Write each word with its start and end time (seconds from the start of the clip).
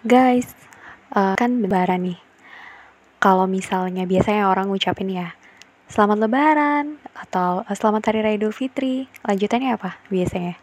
Guys, 0.00 0.48
uh, 1.12 1.36
kan 1.36 1.60
lebaran 1.60 2.00
nih. 2.00 2.16
Kalau 3.20 3.44
misalnya 3.44 4.08
biasanya 4.08 4.48
orang 4.48 4.72
ngucapin 4.72 5.12
ya, 5.12 5.36
Selamat 5.92 6.24
Lebaran 6.24 6.96
atau 7.12 7.60
uh, 7.68 7.76
Selamat 7.76 8.08
Hari 8.08 8.24
Raya 8.24 8.40
Idul 8.40 8.56
Fitri. 8.56 9.12
Lanjutannya 9.28 9.76
apa 9.76 10.00
biasanya? 10.08 10.56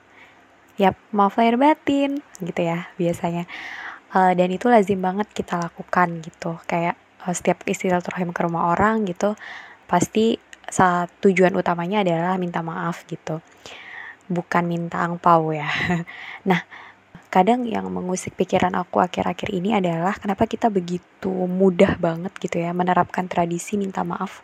Yap, 0.81 0.97
maaf 1.13 1.37
lahir 1.37 1.53
batin 1.61 2.17
gitu 2.41 2.65
ya 2.65 2.89
biasanya. 2.97 3.45
Uh, 4.09 4.33
dan 4.33 4.49
itu 4.49 4.73
lazim 4.73 4.97
banget 5.05 5.29
kita 5.29 5.61
lakukan 5.61 6.17
gitu. 6.25 6.57
Kayak 6.65 6.97
uh, 7.21 7.29
setiap 7.29 7.61
istilaturahim 7.69 8.33
ke 8.33 8.41
rumah 8.41 8.73
orang 8.73 9.05
gitu, 9.05 9.37
pasti 9.85 10.41
saat 10.65 11.13
tujuan 11.21 11.53
utamanya 11.53 12.01
adalah 12.01 12.41
minta 12.41 12.65
maaf 12.65 13.05
gitu. 13.05 13.45
Bukan 14.33 14.65
minta 14.65 15.05
angpau 15.05 15.53
ya. 15.53 15.69
nah, 16.49 16.65
kadang 17.27 17.67
yang 17.67 17.91
mengusik 17.91 18.39
pikiran 18.39 18.71
aku 18.79 19.03
akhir-akhir 19.03 19.51
ini 19.51 19.75
adalah 19.75 20.15
kenapa 20.15 20.47
kita 20.47 20.71
begitu 20.71 21.27
mudah 21.29 21.99
banget 21.99 22.31
gitu 22.39 22.63
ya 22.63 22.71
menerapkan 22.71 23.27
tradisi 23.27 23.75
minta 23.75 24.07
maaf 24.07 24.39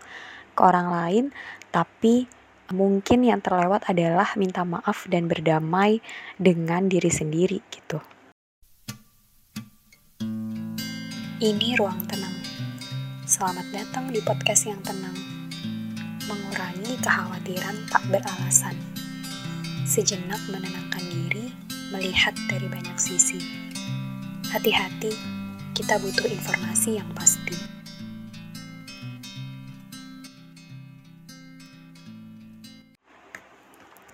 ke 0.54 0.62
orang 0.62 0.88
lain, 0.92 1.26
tapi 1.72 2.28
mungkin 2.76 3.26
yang 3.26 3.40
terlewat 3.40 3.88
adalah 3.88 4.36
minta 4.36 4.68
maaf 4.68 5.08
dan 5.08 5.32
berdamai 5.32 6.04
dengan 6.36 6.86
diri 6.92 7.10
sendiri 7.10 7.60
gitu. 7.72 8.04
Ini 11.44 11.76
ruang 11.76 12.00
tenang. 12.08 12.36
Selamat 13.24 13.68
datang 13.72 14.12
di 14.12 14.20
podcast 14.24 14.68
yang 14.68 14.80
tenang. 14.84 15.16
Mengurangi 16.24 16.96
kekhawatiran 17.04 17.76
tak 17.92 18.04
beralasan. 18.08 18.76
Sejenak 19.84 20.40
menenangkan 20.48 21.04
diri 21.04 21.52
melihat 21.94 22.34
dari 22.50 22.66
banyak 22.66 22.98
sisi. 22.98 23.38
Hati-hati, 24.50 25.14
kita 25.78 26.02
butuh 26.02 26.26
informasi 26.26 26.98
yang 26.98 27.06
pasti. 27.14 27.54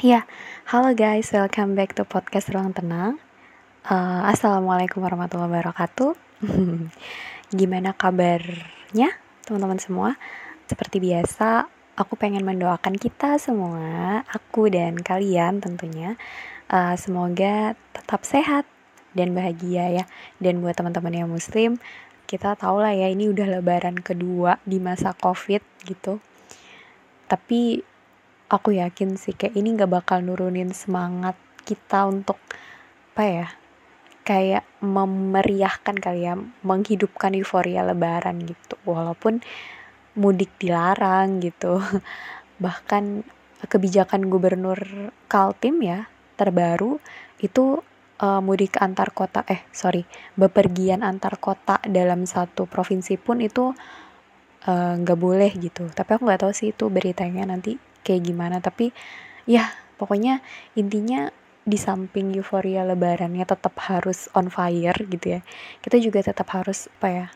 Ya, 0.03 0.27
halo 0.67 0.91
guys, 0.91 1.31
welcome 1.31 1.79
back 1.79 1.95
to 1.95 2.03
podcast 2.03 2.51
Ruang 2.51 2.75
Tenang. 2.75 3.15
Uh, 3.87 4.27
Assalamualaikum 4.27 4.99
warahmatullahi 4.99 5.47
wabarakatuh. 5.47 6.19
Gimana 7.59 7.95
kabarnya 7.95 9.15
teman-teman 9.47 9.79
semua? 9.79 10.19
Seperti 10.67 10.99
biasa, 10.99 11.71
aku 11.95 12.19
pengen 12.19 12.43
mendoakan 12.43 12.99
kita 12.99 13.39
semua, 13.39 14.19
aku 14.27 14.67
dan 14.67 14.99
kalian 14.99 15.63
tentunya, 15.63 16.19
uh, 16.69 16.95
semoga 16.95 17.73
tetap 17.91 18.23
sehat 18.23 18.65
dan 19.17 19.33
bahagia 19.33 20.01
ya. 20.01 20.05
Dan 20.37 20.61
buat 20.61 20.77
teman-teman 20.77 21.25
yang 21.25 21.29
muslim 21.29 21.81
kita 22.29 22.53
tahu 22.53 22.77
lah 22.85 22.93
ya 22.93 23.09
ini 23.09 23.25
udah 23.25 23.57
lebaran 23.57 23.97
kedua 23.97 24.61
di 24.61 24.77
masa 24.77 25.17
covid 25.17 25.65
gitu. 25.81 26.21
Tapi 27.25 27.81
aku 28.53 28.77
yakin 28.77 29.17
sih 29.17 29.33
kayak 29.33 29.57
ini 29.57 29.73
gak 29.73 29.89
bakal 29.89 30.21
nurunin 30.21 30.69
semangat 30.69 31.33
kita 31.65 32.05
untuk 32.05 32.37
apa 33.13 33.23
ya 33.25 33.47
kayak 34.21 34.61
memeriahkan 34.85 35.97
kali 35.97 36.29
ya 36.29 36.37
menghidupkan 36.61 37.33
euforia 37.33 37.81
lebaran 37.81 38.45
gitu. 38.45 38.77
Walaupun 38.85 39.41
mudik 40.13 40.53
dilarang 40.61 41.41
gitu. 41.41 41.81
Bahkan 42.63 43.25
kebijakan 43.65 44.29
gubernur 44.29 44.77
Kaltim 45.25 45.81
ya 45.81 46.05
terbaru 46.39 46.95
itu 47.43 47.83
uh, 48.19 48.41
mudik 48.43 48.77
antar 48.79 49.11
kota 49.15 49.47
eh 49.47 49.63
sorry 49.71 50.03
bepergian 50.35 51.01
antar 51.01 51.39
kota 51.39 51.79
dalam 51.87 52.27
satu 52.27 52.67
provinsi 52.67 53.15
pun 53.19 53.39
itu 53.39 53.71
eh, 54.67 54.93
nggak 54.99 55.19
uh, 55.19 55.21
boleh 55.21 55.51
gitu. 55.55 55.87
Tapi 55.91 56.19
aku 56.19 56.27
nggak 56.27 56.41
tahu 56.47 56.53
sih 56.55 56.75
itu 56.75 56.91
beritanya 56.91 57.47
nanti 57.47 57.79
kayak 58.03 58.21
gimana. 58.27 58.59
Tapi 58.59 58.91
ya 59.47 59.71
pokoknya 59.95 60.43
intinya 60.75 61.31
di 61.63 61.77
samping 61.77 62.33
euforia 62.35 62.81
lebarannya 62.87 63.45
tetap 63.45 63.75
harus 63.87 64.27
on 64.35 64.51
fire 64.51 64.95
gitu 64.95 65.39
ya. 65.39 65.41
Kita 65.83 65.95
juga 65.99 66.19
tetap 66.23 66.47
harus 66.55 66.91
apa 66.99 67.09
ya 67.09 67.27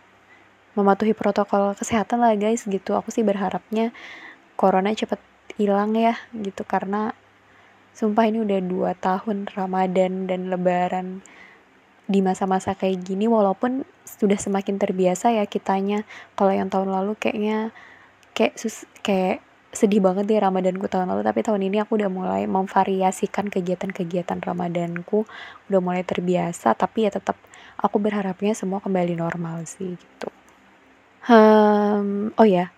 mematuhi 0.74 1.14
protokol 1.14 1.78
kesehatan 1.80 2.20
lah 2.24 2.36
guys 2.36 2.66
gitu. 2.68 2.96
Aku 2.98 3.10
sih 3.14 3.24
berharapnya 3.24 3.96
corona 4.60 4.92
cepet 4.92 5.20
hilang 5.56 5.96
ya 5.96 6.18
gitu. 6.36 6.68
Karena 6.68 7.14
Sumpah 7.94 8.26
ini 8.26 8.42
udah 8.42 8.60
dua 8.66 8.92
tahun 8.98 9.46
Ramadan 9.54 10.26
dan 10.26 10.50
Lebaran 10.50 11.22
di 12.10 12.20
masa-masa 12.20 12.76
kayak 12.76 13.06
gini 13.06 13.30
walaupun 13.30 13.88
sudah 14.04 14.36
semakin 14.36 14.82
terbiasa 14.82 15.32
ya 15.34 15.46
kitanya. 15.46 16.04
Kalau 16.34 16.52
yang 16.52 16.68
tahun 16.74 16.90
lalu 16.90 17.14
kayaknya 17.16 17.70
kayak 18.34 18.58
sus 18.58 18.90
kayak 19.06 19.46
sedih 19.74 20.06
banget 20.06 20.30
deh 20.30 20.38
Ramadanku 20.38 20.86
tahun 20.86 21.10
lalu 21.10 21.26
tapi 21.26 21.42
tahun 21.42 21.66
ini 21.66 21.82
aku 21.82 21.98
udah 21.98 22.10
mulai 22.10 22.44
memvariasikan 22.50 23.54
kegiatan-kegiatan 23.54 24.42
Ramadanku. 24.42 25.30
Udah 25.70 25.80
mulai 25.80 26.02
terbiasa 26.02 26.74
tapi 26.74 27.06
ya 27.06 27.12
tetap 27.14 27.38
aku 27.78 28.02
berharapnya 28.02 28.58
semua 28.58 28.82
kembali 28.82 29.16
normal 29.16 29.70
sih 29.70 29.96
gitu. 29.96 30.30
Um, 31.24 32.36
oh 32.36 32.44
ya 32.44 32.76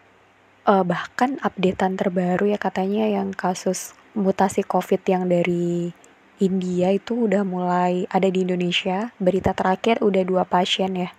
uh, 0.70 0.84
bahkan 0.86 1.38
updatean 1.42 1.96
terbaru 1.96 2.52
ya 2.52 2.60
katanya 2.60 3.10
yang 3.10 3.32
kasus 3.32 3.98
mutasi 4.16 4.64
COVID 4.64 5.04
yang 5.06 5.28
dari 5.28 5.92
India 6.40 6.92
itu 6.92 7.28
udah 7.28 7.48
mulai 7.48 8.08
ada 8.12 8.28
di 8.28 8.44
Indonesia. 8.44 9.12
Berita 9.20 9.56
terakhir 9.56 10.04
udah 10.04 10.24
dua 10.24 10.44
pasien 10.44 10.92
ya. 10.96 11.12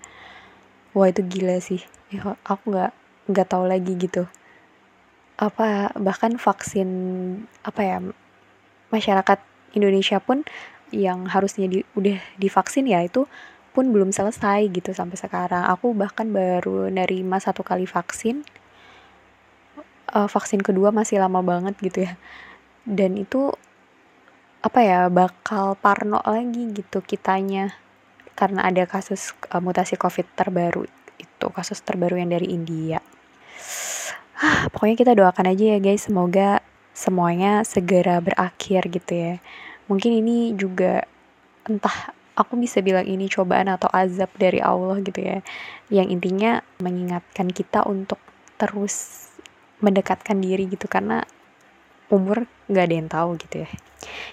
Wah 0.97 1.09
itu 1.09 1.25
gila 1.25 1.61
sih. 1.61 1.81
Ya, 2.13 2.37
aku 2.45 2.73
nggak 2.73 2.93
nggak 3.29 3.49
tahu 3.49 3.65
lagi 3.69 3.93
gitu. 3.97 4.29
Apa 5.37 5.93
bahkan 5.97 6.37
vaksin 6.41 6.89
apa 7.65 7.81
ya 7.85 7.99
masyarakat 8.93 9.39
Indonesia 9.77 10.21
pun 10.21 10.45
yang 10.95 11.29
harusnya 11.29 11.69
di, 11.69 11.85
udah 11.99 12.17
divaksin 12.41 12.89
ya 12.89 13.05
itu 13.05 13.29
pun 13.77 13.93
belum 13.93 14.13
selesai 14.13 14.73
gitu 14.73 14.97
sampai 14.97 15.21
sekarang. 15.21 15.69
Aku 15.69 15.93
bahkan 15.93 16.29
baru 16.33 16.89
nerima 16.89 17.37
satu 17.41 17.61
kali 17.61 17.85
vaksin. 17.85 18.45
Uh, 20.07 20.29
vaksin 20.31 20.63
kedua 20.63 20.95
masih 20.95 21.21
lama 21.21 21.43
banget 21.43 21.75
gitu 21.83 22.07
ya 22.07 22.15
dan 22.87 23.19
itu 23.19 23.51
apa 24.63 24.81
ya 24.83 25.01
bakal 25.11 25.75
parno 25.79 26.23
lagi 26.23 26.71
gitu 26.73 27.03
kitanya. 27.03 27.75
Karena 28.37 28.69
ada 28.69 28.85
kasus 28.85 29.33
uh, 29.49 29.61
mutasi 29.65 29.97
covid 29.97 30.29
terbaru 30.37 30.85
itu 31.17 31.47
kasus 31.53 31.81
terbaru 31.81 32.21
yang 32.21 32.31
dari 32.31 32.53
India. 32.53 33.01
Ah, 34.37 34.69
pokoknya 34.69 34.97
kita 35.01 35.13
doakan 35.17 35.53
aja 35.53 35.77
ya 35.77 35.79
guys. 35.81 36.05
Semoga 36.05 36.61
semuanya 36.93 37.65
segera 37.65 38.21
berakhir 38.21 38.89
gitu 38.93 39.13
ya. 39.13 39.35
Mungkin 39.89 40.21
ini 40.21 40.53
juga 40.53 41.09
entah 41.65 42.13
aku 42.37 42.61
bisa 42.61 42.85
bilang 42.85 43.09
ini 43.09 43.33
cobaan 43.33 43.73
atau 43.73 43.89
azab 43.89 44.29
dari 44.37 44.61
Allah 44.61 45.01
gitu 45.01 45.25
ya. 45.25 45.41
Yang 45.89 46.07
intinya 46.21 46.61
mengingatkan 46.85 47.49
kita 47.49 47.89
untuk 47.89 48.21
terus 48.61 49.29
mendekatkan 49.81 50.37
diri 50.37 50.69
gitu. 50.69 50.85
Karena 50.85 51.25
umur 52.13 52.45
nggak 52.67 52.85
ada 52.85 52.95
yang 52.95 53.09
tahu 53.11 53.31
gitu 53.41 53.57
ya. 53.67 53.71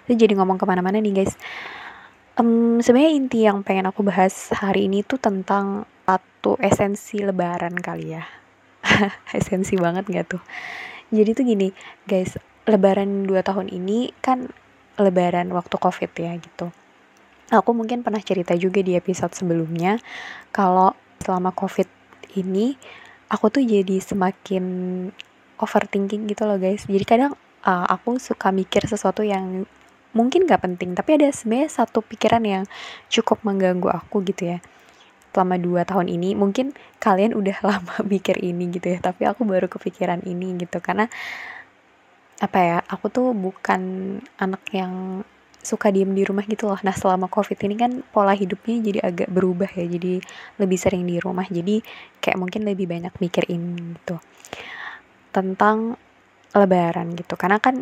Itu 0.06 0.12
jadi 0.18 0.34
ngomong 0.38 0.58
ke 0.58 0.66
mana-mana 0.66 0.98
nih 1.00 1.24
guys. 1.24 1.34
Um, 2.34 2.82
sebenarnya 2.82 3.14
inti 3.14 3.40
yang 3.46 3.62
pengen 3.62 3.86
aku 3.86 4.02
bahas 4.02 4.50
hari 4.58 4.90
ini 4.90 5.06
tuh 5.06 5.22
tentang 5.22 5.86
satu 6.04 6.60
esensi 6.60 7.24
lebaran 7.24 7.72
kali 7.80 8.20
ya. 8.20 8.28
Esensi 9.38 9.80
banget 9.80 10.04
gak 10.12 10.28
tuh? 10.36 10.44
Jadi 11.14 11.30
tuh 11.32 11.48
gini 11.48 11.72
guys 12.04 12.36
lebaran 12.68 13.24
dua 13.24 13.44
tahun 13.44 13.72
ini 13.72 14.12
kan 14.20 14.52
lebaran 15.00 15.48
waktu 15.56 15.76
covid 15.80 16.12
ya 16.20 16.36
gitu. 16.36 16.68
Aku 17.48 17.72
mungkin 17.72 18.04
pernah 18.04 18.20
cerita 18.20 18.58
juga 18.60 18.84
di 18.84 19.00
episode 19.00 19.32
sebelumnya 19.32 20.02
kalau 20.52 20.92
selama 21.24 21.56
covid 21.56 21.88
ini 22.36 22.76
aku 23.32 23.48
tuh 23.48 23.64
jadi 23.64 24.04
semakin 24.04 24.64
overthinking 25.64 26.28
gitu 26.28 26.44
loh 26.44 26.60
guys. 26.60 26.84
Jadi 26.84 27.06
kadang 27.08 27.40
uh, 27.64 27.86
aku 27.90 28.20
suka 28.20 28.52
mikir 28.52 28.86
sesuatu 28.86 29.24
yang 29.24 29.66
mungkin 30.14 30.46
gak 30.46 30.62
penting 30.62 30.94
tapi 30.94 31.18
ada 31.18 31.34
sebenarnya 31.34 31.74
satu 31.74 32.06
pikiran 32.06 32.44
yang 32.46 32.64
cukup 33.10 33.42
mengganggu 33.42 33.90
aku 33.90 34.22
gitu 34.28 34.56
ya. 34.56 34.60
Selama 35.34 35.58
dua 35.58 35.82
tahun 35.82 36.14
ini 36.14 36.38
mungkin 36.38 36.78
kalian 37.02 37.34
udah 37.34 37.58
lama 37.70 37.96
mikir 38.06 38.38
ini 38.38 38.70
gitu 38.70 38.94
ya 38.94 39.02
tapi 39.02 39.26
aku 39.26 39.44
baru 39.44 39.66
kepikiran 39.66 40.22
ini 40.24 40.62
gitu. 40.62 40.78
Karena 40.80 41.10
apa 42.42 42.60
ya 42.60 42.78
aku 42.86 43.08
tuh 43.10 43.32
bukan 43.34 43.82
anak 44.38 44.64
yang 44.76 45.24
suka 45.64 45.90
diem 45.96 46.12
di 46.12 46.28
rumah 46.28 46.44
gitu 46.46 46.68
loh. 46.68 46.78
Nah 46.84 46.94
selama 46.94 47.32
covid 47.32 47.56
ini 47.64 47.80
kan 47.80 48.04
pola 48.12 48.36
hidupnya 48.36 48.84
jadi 48.84 49.00
agak 49.00 49.30
berubah 49.32 49.72
ya 49.72 49.88
jadi 49.88 50.20
lebih 50.60 50.78
sering 50.78 51.08
di 51.08 51.18
rumah. 51.18 51.48
Jadi 51.48 51.82
kayak 52.20 52.38
mungkin 52.38 52.68
lebih 52.68 52.86
banyak 52.86 53.16
mikirin 53.18 53.96
gitu. 53.98 54.20
Tentang 55.34 55.98
lebaran 56.54 57.18
gitu. 57.18 57.36
Karena 57.36 57.58
kan 57.58 57.82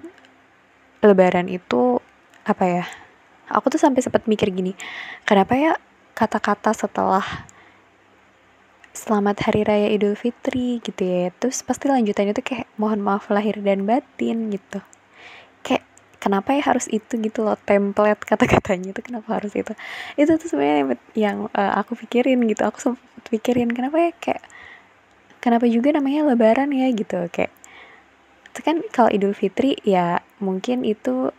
lebaran 1.02 1.50
itu 1.50 2.00
apa 2.42 2.64
ya 2.66 2.86
aku 3.52 3.74
tuh 3.74 3.82
sampai 3.82 4.02
sempat 4.02 4.26
mikir 4.26 4.50
gini 4.50 4.74
kenapa 5.26 5.54
ya 5.58 5.74
kata-kata 6.18 6.74
setelah 6.74 7.26
selamat 8.92 9.38
hari 9.48 9.62
raya 9.64 9.88
idul 9.92 10.14
fitri 10.20 10.84
gitu 10.84 11.02
ya 11.02 11.32
terus 11.40 11.64
pasti 11.64 11.88
lanjutannya 11.88 12.36
tuh 12.36 12.44
kayak 12.44 12.68
mohon 12.76 13.00
maaf 13.00 13.32
lahir 13.32 13.56
dan 13.64 13.88
batin 13.88 14.52
gitu. 14.52 14.84
Kayak 15.64 15.88
kenapa 16.20 16.52
ya 16.52 16.64
harus 16.76 16.92
itu 16.92 17.16
gitu 17.24 17.48
loh 17.48 17.56
template 17.64 18.20
kata-katanya 18.28 18.92
itu 18.92 19.02
kenapa 19.02 19.40
harus 19.40 19.56
itu? 19.56 19.72
Itu 20.20 20.36
tuh 20.36 20.48
sebenarnya 20.52 21.00
yang 21.16 21.48
uh, 21.56 21.74
aku 21.80 21.96
pikirin 22.04 22.44
gitu. 22.52 22.68
Aku 22.68 22.84
sempat 22.84 23.24
pikirin 23.32 23.72
kenapa 23.72 23.96
ya 23.96 24.12
kayak 24.12 24.44
kenapa 25.40 25.72
juga 25.72 25.96
namanya 25.96 26.28
lebaran 26.28 26.76
ya 26.76 26.92
gitu 26.92 27.32
kayak 27.32 27.56
itu 28.52 28.60
kan 28.60 28.84
kalau 28.92 29.08
idul 29.08 29.32
fitri 29.32 29.80
ya 29.88 30.20
mungkin 30.44 30.84
itu 30.84 31.32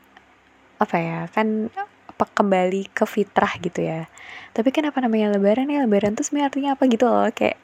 apa 0.81 0.97
ya 0.97 1.19
kan 1.29 1.69
apa 2.09 2.25
kembali 2.25 2.89
ke 2.89 3.05
fitrah 3.05 3.53
gitu 3.61 3.85
ya. 3.85 4.09
Tapi 4.57 4.73
kenapa 4.73 5.05
namanya 5.05 5.37
lebaran 5.37 5.69
ya 5.69 5.85
lebaran 5.85 6.17
tuh 6.17 6.25
sebenarnya 6.25 6.49
artinya 6.49 6.71
apa 6.73 6.83
gitu 6.89 7.05
loh 7.05 7.29
kayak 7.29 7.61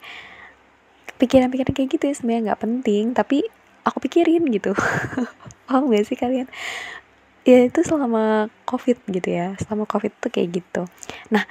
pikiran-pikiran 1.17 1.73
kayak 1.73 1.89
gitu 1.97 2.03
ya 2.05 2.13
sebenarnya 2.15 2.41
nggak 2.53 2.61
penting 2.61 3.05
tapi 3.17 3.37
aku 3.81 3.97
pikirin 4.05 4.45
gitu. 4.53 4.77
Paham 5.65 5.89
gak 5.89 6.05
sih 6.05 6.17
kalian? 6.17 6.45
Ya 7.41 7.65
itu 7.65 7.81
selama 7.81 8.53
covid 8.69 9.01
gitu 9.09 9.33
ya 9.33 9.57
selama 9.57 9.89
covid 9.89 10.13
tuh 10.21 10.29
kayak 10.29 10.61
gitu. 10.61 10.85
Nah 11.33 11.49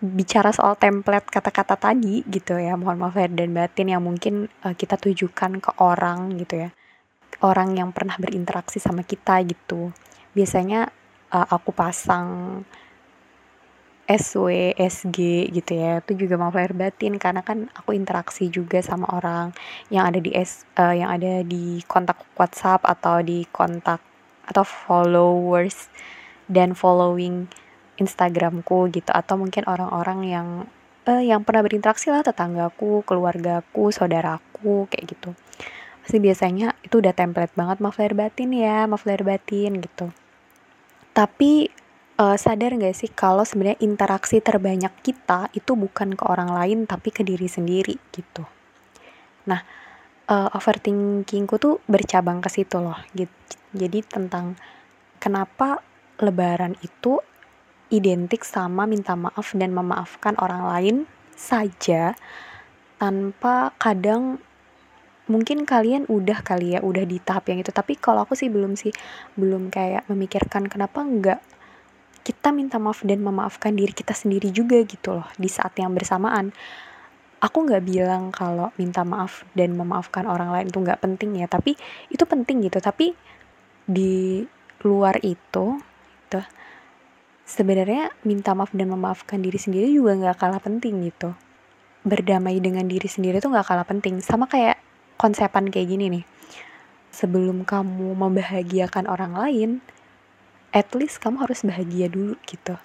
bicara 0.00 0.52
soal 0.52 0.76
template 0.76 1.28
kata-kata 1.28 1.76
tadi 1.76 2.20
gitu 2.28 2.56
ya 2.60 2.76
mohon 2.76 3.00
maaf 3.00 3.16
dan 3.16 3.52
batin 3.56 3.92
yang 3.92 4.04
mungkin 4.04 4.52
uh, 4.60 4.76
kita 4.76 5.00
tujukan 5.00 5.56
ke 5.60 5.70
orang 5.80 6.36
gitu 6.36 6.68
ya 6.68 6.70
orang 7.44 7.76
yang 7.76 7.90
pernah 7.92 8.16
berinteraksi 8.16 8.80
sama 8.80 9.04
kita 9.04 9.42
gitu. 9.44 9.92
Biasanya 10.32 10.88
uh, 11.32 11.46
aku 11.48 11.72
pasang 11.72 12.62
SW, 14.06 14.72
SG 14.78 15.50
gitu 15.50 15.72
ya. 15.74 15.98
Itu 15.98 16.14
juga 16.14 16.38
mau 16.38 16.54
lahir 16.54 16.72
batin 16.72 17.18
karena 17.18 17.42
kan 17.42 17.66
aku 17.74 17.92
interaksi 17.92 18.46
juga 18.48 18.78
sama 18.80 19.10
orang 19.10 19.50
yang 19.90 20.06
ada 20.06 20.22
di 20.22 20.30
S, 20.32 20.62
uh, 20.78 20.94
yang 20.94 21.10
ada 21.10 21.42
di 21.42 21.82
kontak 21.90 22.22
WhatsApp 22.38 22.86
atau 22.86 23.20
di 23.20 23.44
kontak 23.50 23.98
atau 24.46 24.62
followers 24.62 25.90
dan 26.46 26.78
following 26.78 27.50
Instagramku 27.98 28.94
gitu. 28.94 29.10
Atau 29.10 29.42
mungkin 29.42 29.66
orang-orang 29.66 30.20
yang 30.22 30.48
uh, 31.10 31.22
yang 31.22 31.42
pernah 31.42 31.66
berinteraksi 31.66 32.14
lah 32.14 32.22
tetanggaku, 32.22 33.02
keluargaku, 33.02 33.90
saudaraku 33.90 34.86
kayak 34.86 35.18
gitu. 35.18 35.30
Pasti 36.06 36.22
biasanya 36.22 36.78
itu 36.86 37.02
udah 37.02 37.10
template 37.10 37.58
banget 37.58 37.82
mau 37.82 37.90
lahir 37.90 38.14
batin 38.14 38.54
ya, 38.54 38.86
mau 38.86 38.94
lahir 39.02 39.26
batin 39.26 39.82
gitu 39.82 40.14
tapi 41.16 41.72
uh, 42.20 42.36
sadar 42.36 42.76
gak 42.76 42.92
sih 42.92 43.08
kalau 43.08 43.48
sebenarnya 43.48 43.80
interaksi 43.80 44.44
terbanyak 44.44 44.92
kita 45.00 45.48
itu 45.56 45.72
bukan 45.72 46.12
ke 46.12 46.24
orang 46.28 46.52
lain 46.52 46.84
tapi 46.84 47.08
ke 47.08 47.24
diri 47.24 47.48
sendiri 47.48 47.96
gitu. 48.12 48.44
Nah, 49.48 49.64
uh, 50.28 50.52
overthinkingku 50.52 51.56
tuh 51.56 51.80
bercabang 51.88 52.44
ke 52.44 52.52
situ 52.52 52.76
loh. 52.84 53.00
Gitu. 53.16 53.32
Jadi 53.72 54.04
tentang 54.04 54.60
kenapa 55.16 55.80
lebaran 56.20 56.76
itu 56.84 57.16
identik 57.88 58.44
sama 58.44 58.84
minta 58.84 59.16
maaf 59.16 59.56
dan 59.56 59.72
memaafkan 59.72 60.36
orang 60.36 60.68
lain 60.68 60.96
saja 61.32 62.12
tanpa 63.00 63.72
kadang 63.80 64.36
mungkin 65.26 65.66
kalian 65.66 66.06
udah 66.06 66.42
kali 66.42 66.78
ya 66.78 66.80
udah 66.82 67.02
di 67.06 67.18
tahap 67.18 67.50
yang 67.50 67.62
itu. 67.62 67.70
Tapi 67.74 67.98
kalau 67.98 68.22
aku 68.22 68.38
sih 68.38 68.50
belum 68.50 68.78
sih 68.78 68.94
belum 69.34 69.70
kayak 69.70 70.06
memikirkan 70.10 70.70
kenapa 70.70 71.02
enggak 71.02 71.40
kita 72.26 72.50
minta 72.50 72.82
maaf 72.82 73.06
dan 73.06 73.22
memaafkan 73.22 73.70
diri 73.70 73.94
kita 73.94 74.10
sendiri 74.10 74.50
juga 74.50 74.82
gitu 74.82 75.14
loh 75.22 75.28
di 75.38 75.46
saat 75.46 75.78
yang 75.78 75.94
bersamaan. 75.94 76.50
Aku 77.38 77.62
nggak 77.62 77.86
bilang 77.86 78.34
kalau 78.34 78.74
minta 78.74 79.06
maaf 79.06 79.46
dan 79.54 79.78
memaafkan 79.78 80.26
orang 80.26 80.50
lain 80.50 80.66
itu 80.66 80.78
nggak 80.82 80.98
penting 80.98 81.38
ya 81.38 81.46
tapi 81.46 81.78
itu 82.10 82.24
penting 82.26 82.66
gitu. 82.66 82.82
Tapi 82.82 83.14
di 83.86 84.42
luar 84.82 85.22
itu 85.22 85.78
tuh 86.26 86.46
sebenarnya 87.46 88.10
minta 88.26 88.58
maaf 88.58 88.74
dan 88.74 88.90
memaafkan 88.90 89.38
diri 89.38 89.58
sendiri 89.62 89.86
juga 89.86 90.18
nggak 90.18 90.36
kalah 90.42 90.58
penting 90.58 91.06
gitu. 91.06 91.30
Berdamai 92.02 92.58
dengan 92.58 92.90
diri 92.90 93.06
sendiri 93.06 93.38
tuh 93.38 93.54
nggak 93.54 93.66
kalah 93.70 93.86
penting. 93.86 94.18
Sama 94.18 94.50
kayak 94.50 94.85
konsepan 95.16 95.68
kayak 95.72 95.88
gini 95.90 96.06
nih. 96.12 96.24
Sebelum 97.12 97.64
kamu 97.64 98.12
membahagiakan 98.16 99.08
orang 99.08 99.32
lain 99.36 99.70
at 100.76 100.92
least 100.92 101.20
kamu 101.24 101.40
harus 101.44 101.64
bahagia 101.64 102.12
dulu 102.12 102.36
gitu. 102.44 102.76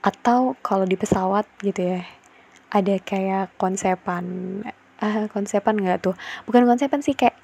Atau 0.00 0.54
kalau 0.62 0.86
di 0.86 0.94
pesawat 0.94 1.46
gitu 1.60 1.98
ya 1.98 2.06
ada 2.70 2.94
kayak 3.02 3.54
konsepan 3.58 4.24
ah 5.02 5.26
konsepan 5.30 5.74
nggak 5.78 6.06
tuh? 6.06 6.14
Bukan 6.46 6.64
konsepan 6.64 7.02
sih 7.02 7.18
kayak 7.18 7.34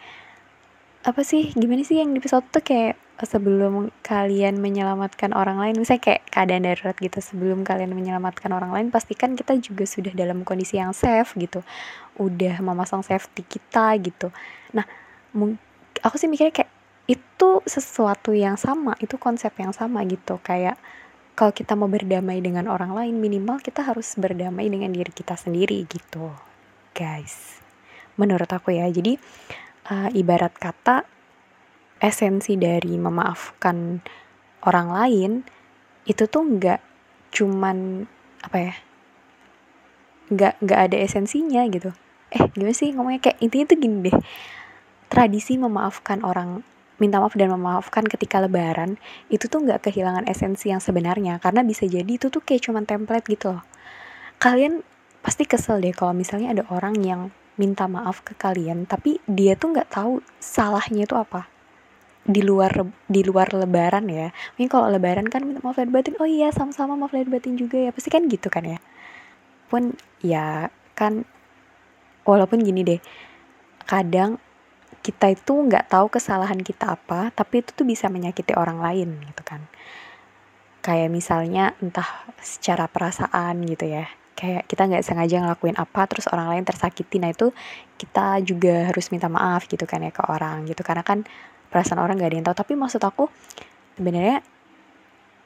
apa 1.01 1.25
sih 1.25 1.51
gimana 1.57 1.83
sih 1.83 1.99
yang 1.99 2.13
di 2.15 2.21
pesawat 2.23 2.47
tuh 2.53 2.63
kayak 2.63 2.95
sebelum 3.29 3.93
kalian 4.01 4.61
menyelamatkan 4.61 5.33
orang 5.37 5.61
lain 5.61 5.81
misalnya 5.81 6.13
kayak 6.13 6.23
keadaan 6.29 6.65
darurat 6.65 6.97
gitu 6.97 7.19
sebelum 7.21 7.65
kalian 7.67 7.93
menyelamatkan 7.93 8.53
orang 8.53 8.73
lain 8.73 8.87
pastikan 8.89 9.37
kita 9.37 9.57
juga 9.61 9.85
sudah 9.85 10.13
dalam 10.13 10.45
kondisi 10.45 10.77
yang 10.81 10.93
safe 10.93 11.37
gitu. 11.37 11.61
Udah 12.17 12.61
memasang 12.65 13.05
safety 13.05 13.45
kita 13.45 13.97
gitu. 14.01 14.29
Nah 14.73 14.85
aku 16.01 16.15
sih 16.17 16.29
mikirnya 16.29 16.53
kayak 16.55 16.71
itu 17.11 17.51
sesuatu 17.67 18.31
yang 18.31 18.55
sama 18.55 18.95
itu 19.03 19.19
konsep 19.19 19.51
yang 19.59 19.75
sama 19.75 20.05
gitu. 20.07 20.39
Kayak 20.41 20.81
kalau 21.35 21.57
kita 21.57 21.73
mau 21.75 21.89
berdamai 21.89 22.39
dengan 22.45 22.69
orang 22.69 22.93
lain 22.93 23.17
minimal 23.17 23.59
kita 23.65 23.81
harus 23.81 24.13
berdamai 24.21 24.69
dengan 24.69 24.93
diri 24.93 25.11
kita 25.11 25.35
sendiri 25.35 25.89
gitu 25.89 26.31
guys. 26.93 27.61
Menurut 28.21 28.49
aku 28.53 28.77
ya. 28.77 28.89
Jadi 28.89 29.17
uh, 29.89 30.09
ibarat 30.13 30.53
kata 30.57 31.20
esensi 32.01 32.57
dari 32.57 32.97
memaafkan 32.97 34.01
orang 34.65 34.89
lain 34.89 35.33
itu 36.09 36.25
tuh 36.27 36.43
nggak 36.43 36.81
cuman 37.31 38.09
apa 38.41 38.57
ya 38.59 38.75
nggak 40.31 40.55
nggak 40.65 40.81
ada 40.91 40.97
esensinya 40.97 41.63
gitu. 41.69 41.93
Eh 42.31 42.43
gimana 42.55 42.75
sih 42.75 42.95
ngomongnya? 42.95 43.21
Kayak 43.31 43.39
intinya 43.43 43.67
tuh 43.69 43.79
gini 43.79 43.97
deh. 44.09 44.17
Tradisi 45.11 45.59
memaafkan 45.59 46.23
orang 46.23 46.63
minta 47.01 47.17
maaf 47.17 47.33
dan 47.35 47.51
memaafkan 47.51 48.05
ketika 48.07 48.39
lebaran 48.45 49.01
itu 49.33 49.49
tuh 49.49 49.65
nggak 49.65 49.91
kehilangan 49.91 50.31
esensi 50.31 50.71
yang 50.71 50.79
sebenarnya. 50.79 51.43
Karena 51.43 51.67
bisa 51.67 51.85
jadi 51.85 52.07
itu 52.07 52.31
tuh 52.31 52.41
kayak 52.41 52.71
cuman 52.71 52.87
template 52.87 53.27
gitu 53.27 53.59
loh. 53.59 53.65
Kalian 54.39 54.87
pasti 55.21 55.45
kesel 55.45 55.83
deh 55.85 55.93
kalau 55.93 56.17
misalnya 56.17 56.55
ada 56.55 56.65
orang 56.73 56.97
yang 57.03 57.29
minta 57.61 57.85
maaf 57.85 58.25
ke 58.25 58.33
kalian 58.33 58.89
tapi 58.89 59.21
dia 59.29 59.53
tuh 59.53 59.77
nggak 59.77 59.93
tahu 59.93 60.25
salahnya 60.41 61.05
itu 61.05 61.13
apa 61.13 61.45
di 62.25 62.45
luar 62.45 62.85
di 63.09 63.25
luar 63.25 63.49
lebaran 63.57 64.05
ya. 64.09 64.29
Mungkin 64.57 64.69
kalau 64.69 64.93
lebaran 64.93 65.27
kan 65.33 65.45
minta 65.45 65.65
maaf 65.65 65.81
lahir 65.81 65.91
batin. 65.93 66.15
Oh 66.21 66.29
iya 66.29 66.53
sama-sama 66.53 66.95
maaf 66.97 67.13
lahir 67.17 67.33
batin 67.33 67.57
juga 67.57 67.81
ya. 67.81 67.91
Pasti 67.91 68.13
kan 68.13 68.29
gitu 68.29 68.53
kan 68.53 68.65
ya. 68.65 68.79
Pun 69.73 69.97
ya 70.21 70.69
kan 70.93 71.25
walaupun 72.29 72.61
gini 72.61 72.85
deh. 72.85 73.01
Kadang 73.89 74.37
kita 75.01 75.33
itu 75.33 75.53
nggak 75.57 75.89
tahu 75.89 76.13
kesalahan 76.13 76.61
kita 76.61 76.93
apa 76.93 77.33
tapi 77.33 77.65
itu 77.65 77.73
tuh 77.73 77.89
bisa 77.89 78.13
menyakiti 78.13 78.53
orang 78.53 78.85
lain 78.85 79.17
gitu 79.25 79.43
kan. 79.43 79.65
Kayak 80.85 81.09
misalnya 81.13 81.73
entah 81.81 82.29
secara 82.41 82.85
perasaan 82.85 83.65
gitu 83.65 83.89
ya. 83.89 84.09
Kayak 84.37 84.69
kita 84.69 84.89
nggak 84.89 85.05
sengaja 85.05 85.37
ngelakuin 85.45 85.77
apa 85.77 86.05
terus 86.09 86.29
orang 86.29 86.53
lain 86.53 86.65
tersakiti. 86.65 87.17
Nah 87.21 87.33
itu 87.33 87.53
kita 87.97 88.41
juga 88.45 88.93
harus 88.93 89.09
minta 89.13 89.29
maaf 89.29 89.69
gitu 89.69 89.85
kan 89.89 90.05
ya 90.05 90.13
ke 90.13 90.25
orang 90.29 90.69
gitu. 90.69 90.81
Karena 90.85 91.05
kan 91.05 91.25
perasaan 91.71 92.03
orang 92.03 92.19
nggak 92.19 92.31
ada 92.31 92.37
yang 92.37 92.47
tahu. 92.51 92.57
Tapi 92.59 92.73
maksud 92.77 93.01
aku 93.01 93.31
sebenarnya 93.97 94.43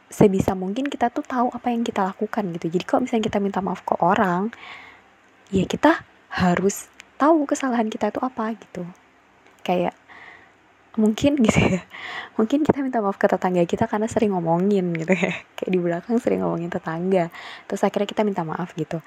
sebisa 0.08 0.54
mungkin 0.54 0.86
kita 0.86 1.10
tuh 1.10 1.24
tahu 1.24 1.50
apa 1.52 1.70
yang 1.70 1.84
kita 1.84 2.04
lakukan 2.04 2.44
gitu. 2.56 2.66
Jadi 2.72 2.84
kalau 2.84 3.00
misalnya 3.04 3.24
kita 3.28 3.38
minta 3.38 3.60
maaf 3.60 3.84
ke 3.84 3.94
orang 4.00 4.52
ya 5.52 5.64
kita 5.68 6.02
harus 6.32 6.88
tahu 7.20 7.46
kesalahan 7.46 7.86
kita 7.92 8.10
itu 8.10 8.20
apa 8.22 8.56
gitu. 8.56 8.82
Kayak 9.64 9.94
mungkin 10.94 11.38
gitu 11.42 11.60
ya. 11.78 11.82
Mungkin 12.38 12.66
kita 12.66 12.82
minta 12.82 12.98
maaf 12.98 13.18
ke 13.18 13.26
tetangga 13.26 13.62
kita 13.66 13.86
karena 13.90 14.06
sering 14.06 14.34
ngomongin 14.34 14.94
gitu 14.94 15.14
ya. 15.14 15.34
Kayak 15.58 15.70
di 15.70 15.78
belakang 15.78 16.16
sering 16.22 16.42
ngomongin 16.42 16.70
tetangga. 16.70 17.30
Terus 17.66 17.82
akhirnya 17.82 18.08
kita 18.10 18.22
minta 18.22 18.42
maaf 18.46 18.74
gitu. 18.78 19.02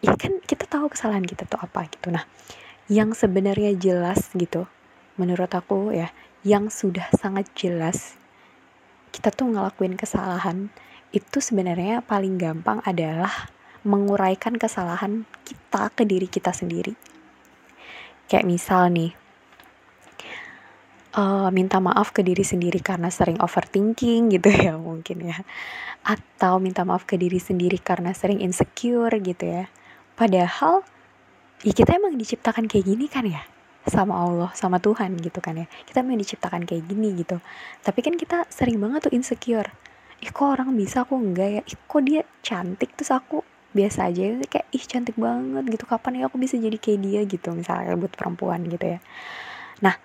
Ya 0.00 0.16
kan 0.16 0.40
kita 0.42 0.66
tahu 0.66 0.90
kesalahan 0.90 1.24
kita 1.24 1.44
tuh 1.44 1.60
apa 1.60 1.86
gitu. 1.88 2.08
Nah 2.08 2.24
yang 2.90 3.12
sebenarnya 3.12 3.76
jelas 3.76 4.32
gitu 4.34 4.66
menurut 5.20 5.48
aku 5.52 5.92
ya 5.94 6.10
yang 6.42 6.66
sudah 6.70 7.06
sangat 7.14 7.46
jelas 7.54 8.18
kita 9.12 9.28
tuh 9.28 9.52
ngelakuin 9.52 9.94
kesalahan 9.94 10.72
itu 11.12 11.38
sebenarnya 11.38 12.00
paling 12.00 12.40
gampang 12.40 12.80
adalah 12.82 13.52
menguraikan 13.84 14.56
kesalahan 14.56 15.28
kita 15.44 15.92
ke 15.92 16.08
diri 16.08 16.26
kita 16.26 16.50
sendiri. 16.56 16.96
Kayak 18.24 18.48
misal 18.48 18.88
nih, 18.88 19.12
uh, 21.12 21.52
minta 21.52 21.76
maaf 21.84 22.16
ke 22.16 22.24
diri 22.24 22.40
sendiri 22.40 22.80
karena 22.80 23.12
sering 23.12 23.36
overthinking 23.44 24.32
gitu 24.32 24.48
ya 24.48 24.80
mungkin 24.88 25.28
ya. 25.28 25.36
Atau 26.00 26.56
minta 26.58 26.88
maaf 26.88 27.04
ke 27.04 27.20
diri 27.20 27.36
sendiri 27.36 27.76
karena 27.76 28.16
sering 28.16 28.40
insecure 28.40 29.12
gitu 29.20 29.44
ya. 29.44 29.68
Padahal 30.16 30.80
ya 31.60 31.72
kita 31.76 32.00
emang 32.00 32.16
diciptakan 32.16 32.64
kayak 32.64 32.88
gini 32.88 33.06
kan 33.06 33.28
ya 33.28 33.44
sama 33.86 34.14
Allah 34.14 34.50
sama 34.54 34.78
Tuhan 34.78 35.18
gitu 35.18 35.42
kan 35.42 35.58
ya. 35.58 35.66
Kita 35.66 36.06
emang 36.06 36.20
diciptakan 36.20 36.62
kayak 36.62 36.86
gini 36.86 37.18
gitu. 37.18 37.42
Tapi 37.82 38.00
kan 38.02 38.14
kita 38.14 38.46
sering 38.46 38.78
banget 38.78 39.10
tuh 39.10 39.12
insecure. 39.14 39.70
Ih 40.22 40.30
kok 40.30 40.46
orang 40.46 40.70
bisa 40.78 41.02
aku 41.02 41.18
enggak 41.18 41.48
ya? 41.50 41.62
Ih 41.66 41.78
kok 41.78 42.02
dia 42.06 42.22
cantik 42.46 42.94
terus 42.94 43.10
aku 43.10 43.42
biasa 43.72 44.12
aja 44.12 44.38
kayak 44.46 44.66
ih 44.70 44.84
cantik 44.86 45.16
banget 45.18 45.64
gitu. 45.66 45.84
Kapan 45.88 46.22
ya 46.22 46.30
aku 46.30 46.38
bisa 46.38 46.54
jadi 46.54 46.78
kayak 46.78 47.00
dia? 47.02 47.20
gitu 47.26 47.48
misalnya 47.50 47.98
buat 47.98 48.14
perempuan 48.14 48.62
gitu 48.70 48.86
ya. 48.86 48.98
Nah 49.82 49.98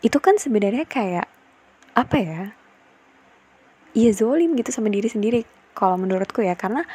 itu 0.00 0.16
kan 0.16 0.40
sebenarnya 0.40 0.88
kayak 0.88 1.28
apa 1.92 2.16
ya? 2.16 2.40
Iya 3.92 4.10
zolim 4.14 4.56
gitu 4.56 4.70
sama 4.72 4.88
diri 4.88 5.10
sendiri 5.10 5.44
kalau 5.76 6.00
menurutku 6.00 6.40
ya. 6.40 6.56
Karena 6.56 6.88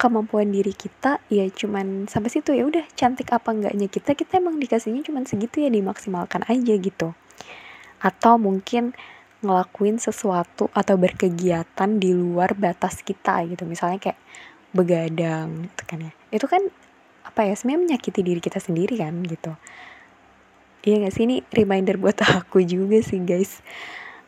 kemampuan 0.00 0.48
diri 0.48 0.72
kita 0.72 1.20
ya 1.28 1.44
cuman 1.52 2.08
sampai 2.08 2.32
situ 2.32 2.56
ya 2.56 2.64
udah 2.64 2.88
cantik 2.96 3.36
apa 3.36 3.52
enggaknya 3.52 3.84
kita 3.92 4.16
kita 4.16 4.40
emang 4.40 4.56
dikasihnya 4.56 5.04
cuman 5.04 5.28
segitu 5.28 5.60
ya 5.60 5.68
dimaksimalkan 5.68 6.48
aja 6.48 6.74
gitu. 6.80 7.12
Atau 8.00 8.40
mungkin 8.40 8.96
ngelakuin 9.44 10.00
sesuatu 10.00 10.72
atau 10.72 10.96
berkegiatan 10.96 12.00
di 12.00 12.16
luar 12.16 12.56
batas 12.56 13.04
kita 13.04 13.44
gitu 13.44 13.68
misalnya 13.68 14.00
kayak 14.00 14.20
begadang 14.72 15.68
gitu 15.68 15.82
kan 15.84 15.98
ya. 16.08 16.12
Itu 16.32 16.48
kan 16.48 16.64
apa 17.28 17.44
ya 17.44 17.52
sebenarnya 17.52 17.84
menyakiti 17.92 18.24
diri 18.24 18.40
kita 18.40 18.56
sendiri 18.56 18.96
kan 18.96 19.20
gitu. 19.28 19.52
Iya 20.80 21.04
gak 21.04 21.12
sih? 21.12 21.28
Ini 21.28 21.36
reminder 21.52 22.00
buat 22.00 22.16
aku 22.40 22.64
juga 22.64 23.04
sih 23.04 23.20
guys. 23.20 23.60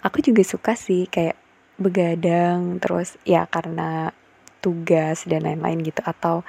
Aku 0.04 0.20
juga 0.20 0.44
suka 0.44 0.76
sih 0.76 1.08
kayak 1.08 1.40
begadang 1.80 2.76
terus 2.76 3.16
ya 3.24 3.48
karena 3.48 4.12
tugas 4.62 5.26
dan 5.26 5.42
lain-lain 5.42 5.82
gitu 5.82 6.00
atau 6.06 6.46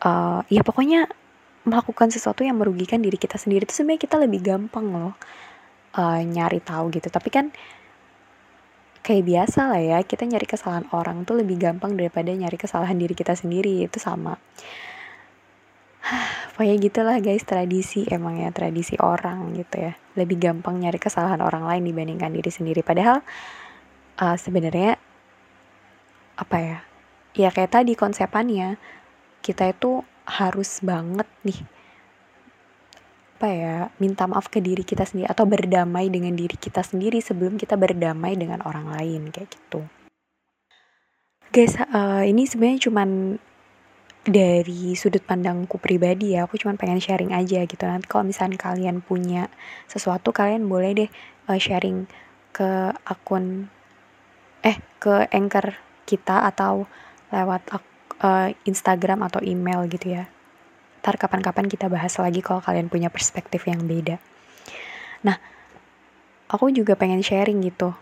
uh, 0.00 0.40
ya 0.48 0.64
pokoknya 0.64 1.06
melakukan 1.64 2.12
sesuatu 2.12 2.44
yang 2.44 2.60
merugikan 2.60 3.00
diri 3.00 3.16
kita 3.16 3.40
sendiri 3.40 3.64
itu 3.64 3.72
sebenarnya 3.72 4.02
kita 4.04 4.16
lebih 4.20 4.40
gampang 4.44 4.86
loh 4.92 5.14
uh, 5.96 6.20
nyari 6.20 6.60
tahu 6.60 6.92
gitu. 6.92 7.08
Tapi 7.08 7.28
kan 7.32 7.48
kayak 9.04 9.24
biasa 9.24 9.68
lah 9.68 9.80
ya 9.80 9.98
kita 10.00 10.24
nyari 10.24 10.48
kesalahan 10.48 10.88
orang 10.96 11.28
tuh 11.28 11.40
lebih 11.40 11.60
gampang 11.60 11.92
daripada 11.96 12.32
nyari 12.32 12.56
kesalahan 12.56 12.96
diri 12.96 13.16
kita 13.16 13.32
sendiri 13.32 13.88
itu 13.88 13.96
sama. 13.96 14.36
Pokoknya 16.54 16.76
gitulah 16.78 17.16
guys 17.18 17.42
tradisi 17.48 18.04
emang 18.12 18.44
ya 18.44 18.52
tradisi 18.52 19.00
orang 19.00 19.56
gitu 19.56 19.88
ya. 19.88 19.92
Lebih 20.20 20.36
gampang 20.36 20.76
nyari 20.76 21.00
kesalahan 21.00 21.40
orang 21.40 21.64
lain 21.64 21.88
dibandingkan 21.88 22.28
diri 22.28 22.52
sendiri. 22.52 22.84
Padahal 22.84 23.24
uh, 24.20 24.36
sebenarnya 24.36 25.00
apa 26.34 26.56
ya 26.60 26.78
ya 27.34 27.50
kayak 27.50 27.74
tadi 27.74 27.92
konsepannya 27.98 28.78
kita 29.42 29.74
itu 29.74 30.06
harus 30.24 30.80
banget 30.80 31.28
nih 31.44 31.60
apa 33.34 33.50
ya 33.50 33.76
minta 34.00 34.24
maaf 34.24 34.48
ke 34.48 34.62
diri 34.62 34.86
kita 34.86 35.04
sendiri 35.04 35.28
atau 35.28 35.44
berdamai 35.44 36.08
dengan 36.08 36.32
diri 36.32 36.56
kita 36.56 36.80
sendiri 36.80 37.20
sebelum 37.20 37.60
kita 37.60 37.76
berdamai 37.76 38.38
dengan 38.40 38.64
orang 38.64 38.88
lain 38.88 39.28
kayak 39.28 39.52
gitu. 39.52 39.84
Guys 41.52 41.76
uh, 41.76 42.24
ini 42.24 42.48
sebenarnya 42.48 42.88
cuman 42.88 43.36
dari 44.24 44.96
sudut 44.96 45.20
pandangku 45.20 45.76
pribadi 45.76 46.32
ya 46.32 46.48
aku 46.48 46.56
cuman 46.56 46.80
pengen 46.80 47.02
sharing 47.04 47.36
aja 47.36 47.66
gitu. 47.68 47.84
Nanti 47.84 48.08
kalau 48.08 48.24
misalnya 48.24 48.56
kalian 48.56 49.04
punya 49.04 49.52
sesuatu 49.90 50.32
kalian 50.32 50.64
boleh 50.64 51.04
deh 51.04 51.10
uh, 51.50 51.60
sharing 51.60 52.08
ke 52.54 52.96
akun 53.04 53.68
eh 54.64 54.80
ke 55.02 55.28
anchor 55.28 55.76
kita 56.08 56.48
atau 56.48 56.88
lewat 57.34 57.62
uh, 58.22 58.48
Instagram 58.62 59.26
atau 59.26 59.42
email 59.42 59.84
gitu 59.90 60.14
ya. 60.14 60.30
Ntar 61.02 61.18
kapan-kapan 61.18 61.66
kita 61.66 61.90
bahas 61.90 62.14
lagi 62.16 62.40
kalau 62.40 62.62
kalian 62.62 62.86
punya 62.88 63.10
perspektif 63.10 63.66
yang 63.66 63.82
beda. 63.84 64.22
Nah 65.26 65.36
aku 66.46 66.70
juga 66.70 66.94
pengen 66.94 67.20
sharing 67.20 67.60
gitu. 67.66 67.92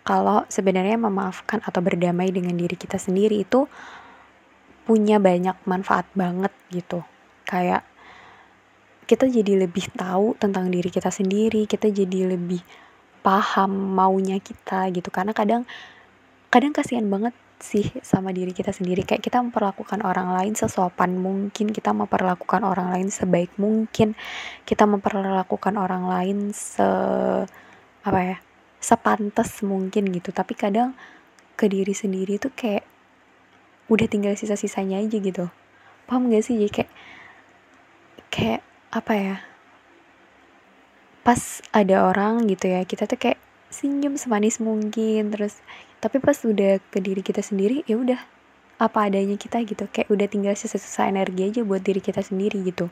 Kalau 0.00 0.48
sebenarnya 0.48 0.96
memaafkan 0.96 1.60
atau 1.62 1.84
berdamai 1.84 2.32
dengan 2.32 2.56
diri 2.56 2.74
kita 2.74 2.96
sendiri 2.96 3.44
itu 3.44 3.68
punya 4.88 5.20
banyak 5.20 5.54
manfaat 5.68 6.08
banget 6.16 6.50
gitu. 6.72 7.04
Kayak 7.46 7.86
kita 9.06 9.26
jadi 9.26 9.66
lebih 9.66 9.90
tahu 9.94 10.38
tentang 10.38 10.70
diri 10.70 10.86
kita 10.86 11.10
sendiri 11.10 11.66
kita 11.66 11.90
jadi 11.90 12.30
lebih 12.30 12.62
paham 13.20 13.70
maunya 13.70 14.40
kita 14.40 14.88
gitu. 14.90 15.12
Karena 15.12 15.30
kadang 15.36 15.62
kadang 16.50 16.74
kasihan 16.74 17.06
banget 17.06 17.36
sih 17.60 17.86
sama 18.00 18.32
diri 18.34 18.52
kita 18.56 18.72
sendiri. 18.72 19.04
Kayak 19.04 19.24
kita 19.24 19.38
memperlakukan 19.44 20.00
orang 20.04 20.32
lain 20.34 20.56
sesopan 20.56 21.16
mungkin 21.20 21.72
kita 21.72 21.92
memperlakukan 21.92 22.64
orang 22.64 22.92
lain 22.92 23.08
sebaik 23.12 23.52
mungkin 23.60 24.16
kita 24.64 24.84
memperlakukan 24.88 25.74
orang 25.76 26.08
lain 26.08 26.38
se 26.56 26.88
apa 28.00 28.20
ya 28.24 28.36
sepantas 28.80 29.60
mungkin 29.60 30.08
gitu. 30.12 30.32
Tapi 30.32 30.56
kadang 30.56 30.96
ke 31.54 31.68
diri 31.68 31.92
sendiri 31.92 32.40
tuh 32.40 32.52
kayak 32.56 32.84
udah 33.92 34.06
tinggal 34.08 34.32
sisa-sisanya 34.32 35.00
aja 35.00 35.18
gitu. 35.20 35.52
Paham 36.08 36.32
gak 36.32 36.44
sih? 36.46 36.56
Kayak 36.72 36.90
kayak 38.30 38.62
apa 38.90 39.12
ya 39.14 39.36
pas 41.20 41.60
ada 41.70 42.08
orang 42.08 42.48
gitu 42.48 42.72
ya 42.72 42.80
kita 42.82 43.04
tuh 43.04 43.20
kayak 43.20 43.38
senyum 43.70 44.18
semanis 44.18 44.58
mungkin 44.58 45.30
terus 45.30 45.62
tapi 46.02 46.18
pas 46.18 46.36
udah 46.42 46.82
ke 46.90 46.98
diri 46.98 47.22
kita 47.22 47.40
sendiri 47.40 47.86
ya 47.86 47.96
udah 47.96 48.20
apa 48.80 49.12
adanya 49.12 49.36
kita 49.36 49.60
gitu. 49.68 49.84
Kayak 49.92 50.08
udah 50.08 50.26
tinggal 50.26 50.54
sisa-sisa 50.56 51.04
energi 51.04 51.52
aja 51.52 51.60
buat 51.60 51.84
diri 51.84 52.00
kita 52.00 52.24
sendiri 52.24 52.64
gitu. 52.64 52.88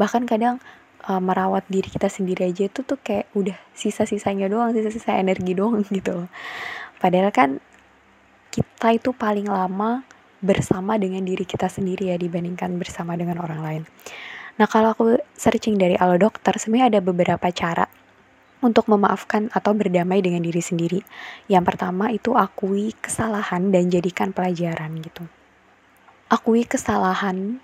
Bahkan 0.00 0.24
kadang 0.24 0.56
uh, 1.04 1.20
merawat 1.20 1.68
diri 1.68 1.92
kita 1.92 2.08
sendiri 2.08 2.48
aja 2.48 2.66
itu 2.66 2.80
tuh 2.80 2.96
kayak 2.96 3.28
udah 3.36 3.54
sisa-sisanya 3.76 4.48
doang 4.48 4.72
sisa-sisa 4.72 5.20
energi 5.20 5.52
doang 5.52 5.84
gitu. 5.92 6.24
Padahal 6.96 7.28
kan 7.30 7.60
kita 8.48 8.96
itu 8.96 9.12
paling 9.12 9.46
lama 9.46 10.02
bersama 10.40 10.96
dengan 10.96 11.20
diri 11.22 11.44
kita 11.44 11.68
sendiri 11.68 12.08
ya 12.08 12.16
dibandingkan 12.16 12.80
bersama 12.80 13.12
dengan 13.14 13.44
orang 13.44 13.60
lain. 13.60 13.82
Nah 14.58 14.66
kalau 14.66 14.96
aku 14.96 15.20
searching 15.36 15.76
dari 15.78 15.94
alo 15.94 16.16
dokter 16.18 16.56
sebenarnya 16.56 16.98
ada 16.98 17.00
beberapa 17.04 17.46
cara 17.52 17.84
untuk 18.58 18.90
memaafkan 18.90 19.50
atau 19.54 19.72
berdamai 19.74 20.18
dengan 20.22 20.42
diri 20.42 20.62
sendiri. 20.62 21.00
Yang 21.46 21.64
pertama 21.74 22.10
itu 22.10 22.34
akui 22.34 22.94
kesalahan 22.98 23.70
dan 23.70 23.90
jadikan 23.90 24.34
pelajaran 24.34 24.98
gitu. 25.02 25.24
Akui 26.28 26.66
kesalahan 26.66 27.62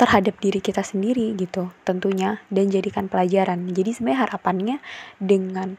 terhadap 0.00 0.40
diri 0.40 0.64
kita 0.64 0.80
sendiri 0.80 1.36
gitu 1.36 1.68
tentunya 1.84 2.40
dan 2.48 2.72
jadikan 2.72 3.12
pelajaran. 3.12 3.68
Jadi 3.68 3.92
sebenarnya 3.92 4.20
harapannya 4.24 4.76
dengan 5.20 5.76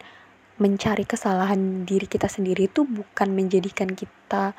mencari 0.62 1.10
kesalahan 1.10 1.90
diri 1.90 2.06
kita 2.06 2.30
sendiri 2.30 2.70
itu 2.70 2.86
bukan 2.86 3.34
menjadikan 3.34 3.90
kita 3.98 4.54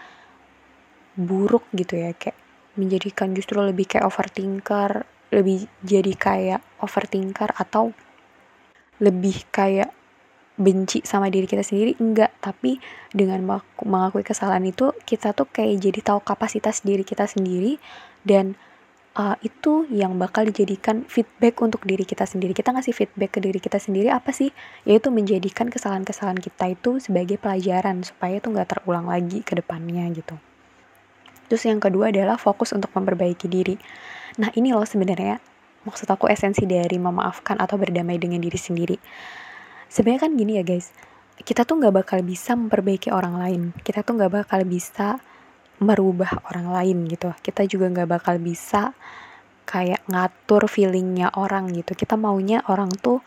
buruk 1.14 1.62
gitu 1.70 1.94
ya 1.94 2.10
kayak 2.10 2.34
menjadikan 2.74 3.36
justru 3.38 3.62
lebih 3.62 3.86
kayak 3.86 4.08
overthinker, 4.08 5.06
lebih 5.30 5.70
jadi 5.86 6.12
kayak 6.18 6.60
overthinker 6.82 7.54
atau 7.54 7.94
lebih 9.02 9.42
kayak 9.50 9.90
benci 10.54 11.02
sama 11.02 11.26
diri 11.26 11.50
kita 11.50 11.66
sendiri? 11.66 11.98
Enggak 11.98 12.30
tapi 12.38 12.78
dengan 13.10 13.60
mengakui 13.82 14.22
kesalahan 14.22 14.62
itu 14.62 14.94
kita 15.02 15.34
tuh 15.34 15.50
kayak 15.50 15.82
jadi 15.82 16.00
tahu 16.14 16.22
kapasitas 16.22 16.86
diri 16.86 17.02
kita 17.02 17.26
sendiri 17.26 17.82
dan 18.22 18.54
uh, 19.16 19.36
itu 19.42 19.88
yang 19.92 20.16
bakal 20.16 20.46
dijadikan 20.46 21.04
feedback 21.08 21.58
untuk 21.60 21.84
diri 21.84 22.04
kita 22.06 22.24
sendiri. 22.24 22.54
Kita 22.56 22.72
ngasih 22.72 22.94
feedback 22.94 23.30
ke 23.36 23.40
diri 23.42 23.58
kita 23.60 23.82
sendiri 23.82 24.08
apa 24.12 24.30
sih? 24.32 24.52
Yaitu 24.88 25.10
menjadikan 25.12 25.68
kesalahan-kesalahan 25.68 26.40
kita 26.40 26.72
itu 26.72 27.02
sebagai 27.02 27.36
pelajaran 27.36 28.04
supaya 28.06 28.40
itu 28.40 28.48
nggak 28.48 28.68
terulang 28.68 29.08
lagi 29.08 29.44
ke 29.44 29.58
depannya 29.58 30.08
gitu. 30.14 30.36
Terus 31.50 31.68
yang 31.68 31.82
kedua 31.84 32.08
adalah 32.08 32.40
fokus 32.40 32.72
untuk 32.72 32.88
memperbaiki 32.96 33.44
diri. 33.44 33.76
Nah 34.40 34.48
ini 34.56 34.72
loh 34.72 34.88
sebenarnya 34.88 35.51
maksud 35.82 36.06
aku 36.10 36.30
esensi 36.30 36.64
dari 36.66 36.96
memaafkan 36.98 37.58
atau 37.58 37.78
berdamai 37.78 38.18
dengan 38.18 38.38
diri 38.38 38.58
sendiri. 38.58 38.96
Sebenarnya 39.92 40.28
kan 40.28 40.32
gini 40.38 40.56
ya 40.56 40.64
guys. 40.64 40.94
Kita 41.42 41.66
tuh 41.66 41.82
nggak 41.82 41.94
bakal 42.04 42.20
bisa 42.22 42.54
memperbaiki 42.54 43.10
orang 43.10 43.34
lain. 43.36 43.62
Kita 43.82 44.06
tuh 44.06 44.16
nggak 44.16 44.32
bakal 44.44 44.62
bisa 44.64 45.18
merubah 45.82 46.38
orang 46.48 46.70
lain 46.70 47.10
gitu. 47.10 47.34
Kita 47.42 47.66
juga 47.66 47.90
nggak 47.90 48.08
bakal 48.08 48.38
bisa 48.38 48.94
kayak 49.66 50.00
ngatur 50.06 50.70
feelingnya 50.70 51.34
orang 51.34 51.72
gitu. 51.74 51.98
Kita 51.98 52.14
maunya 52.14 52.62
orang 52.70 52.94
tuh 52.94 53.20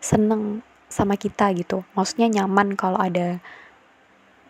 seneng 0.00 0.64
sama 0.88 1.20
kita 1.20 1.52
gitu. 1.52 1.84
Maksudnya 1.92 2.42
nyaman 2.42 2.74
kalau 2.74 2.96
ada 2.96 3.38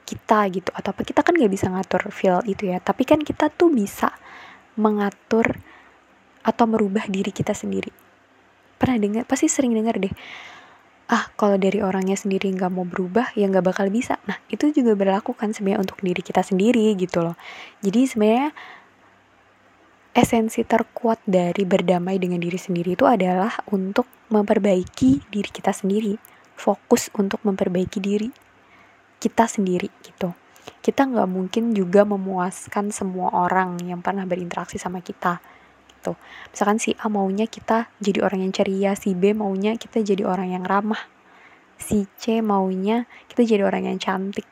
kita 0.07 0.47
gitu. 0.55 0.71
Atau 0.71 0.95
apa 0.95 1.03
kita 1.03 1.27
kan 1.27 1.35
nggak 1.35 1.53
bisa 1.53 1.67
ngatur 1.69 2.09
feel 2.15 2.39
itu 2.47 2.71
ya. 2.71 2.79
Tapi 2.79 3.03
kan 3.03 3.21
kita 3.21 3.51
tuh 3.51 3.69
bisa 3.75 4.15
mengatur 4.79 5.59
atau 6.45 6.65
merubah 6.69 7.09
diri 7.09 7.33
kita 7.33 7.57
sendiri? 7.57 7.91
Pernah 8.77 9.01
dengar 9.01 9.23
pasti 9.25 9.49
sering 9.49 9.73
dengar 9.73 9.97
deh. 9.97 10.13
Ah 11.09 11.29
kalau 11.37 11.61
dari 11.61 11.85
orangnya 11.85 12.17
sendiri 12.17 12.49
nggak 12.53 12.73
mau 12.73 12.85
berubah 12.85 13.33
ya 13.37 13.49
nggak 13.49 13.65
bakal 13.65 13.89
bisa. 13.89 14.21
Nah 14.29 14.41
itu 14.53 14.73
juga 14.73 14.97
berlaku 14.97 15.33
kan 15.33 15.53
sebenarnya 15.57 15.85
untuk 15.85 16.01
diri 16.01 16.21
kita 16.21 16.41
sendiri 16.45 16.93
gitu 16.97 17.25
loh. 17.25 17.37
Jadi 17.85 18.01
sebenarnya 18.09 18.53
esensi 20.15 20.63
terkuat 20.63 21.21
dari 21.27 21.67
berdamai 21.67 22.17
dengan 22.17 22.41
diri 22.41 22.57
sendiri 22.57 22.97
itu 22.97 23.05
adalah 23.05 23.53
untuk 23.73 24.09
memperbaiki 24.33 25.29
diri 25.29 25.51
kita 25.51 25.73
sendiri. 25.73 26.17
Fokus 26.55 27.11
untuk 27.19 27.43
memperbaiki 27.43 27.99
diri 27.99 28.31
kita 29.19 29.49
sendiri 29.49 29.91
gitu. 30.05 30.33
Kita 30.81 31.05
nggak 31.05 31.29
mungkin 31.29 31.73
juga 31.77 32.05
memuaskan 32.05 32.93
semua 32.93 33.33
orang 33.33 33.81
yang 33.85 34.01
pernah 34.01 34.25
berinteraksi 34.25 34.77
sama 34.81 35.01
kita 35.05 35.41
gitu. 36.05 36.21
Misalkan 36.53 36.77
si 36.77 36.93
A 37.01 37.09
maunya 37.09 37.49
kita 37.49 37.89
jadi 37.97 38.21
orang 38.21 38.45
yang 38.45 38.53
ceria 38.53 38.93
si 38.93 39.17
B 39.17 39.33
maunya 39.33 39.81
kita 39.81 40.05
jadi 40.05 40.29
orang 40.29 40.53
yang 40.53 40.69
ramah 40.69 41.01
si 41.81 42.05
C 42.21 42.45
maunya 42.45 43.09
kita 43.33 43.49
jadi 43.49 43.65
orang 43.65 43.89
yang 43.89 43.97
cantik 43.97 44.45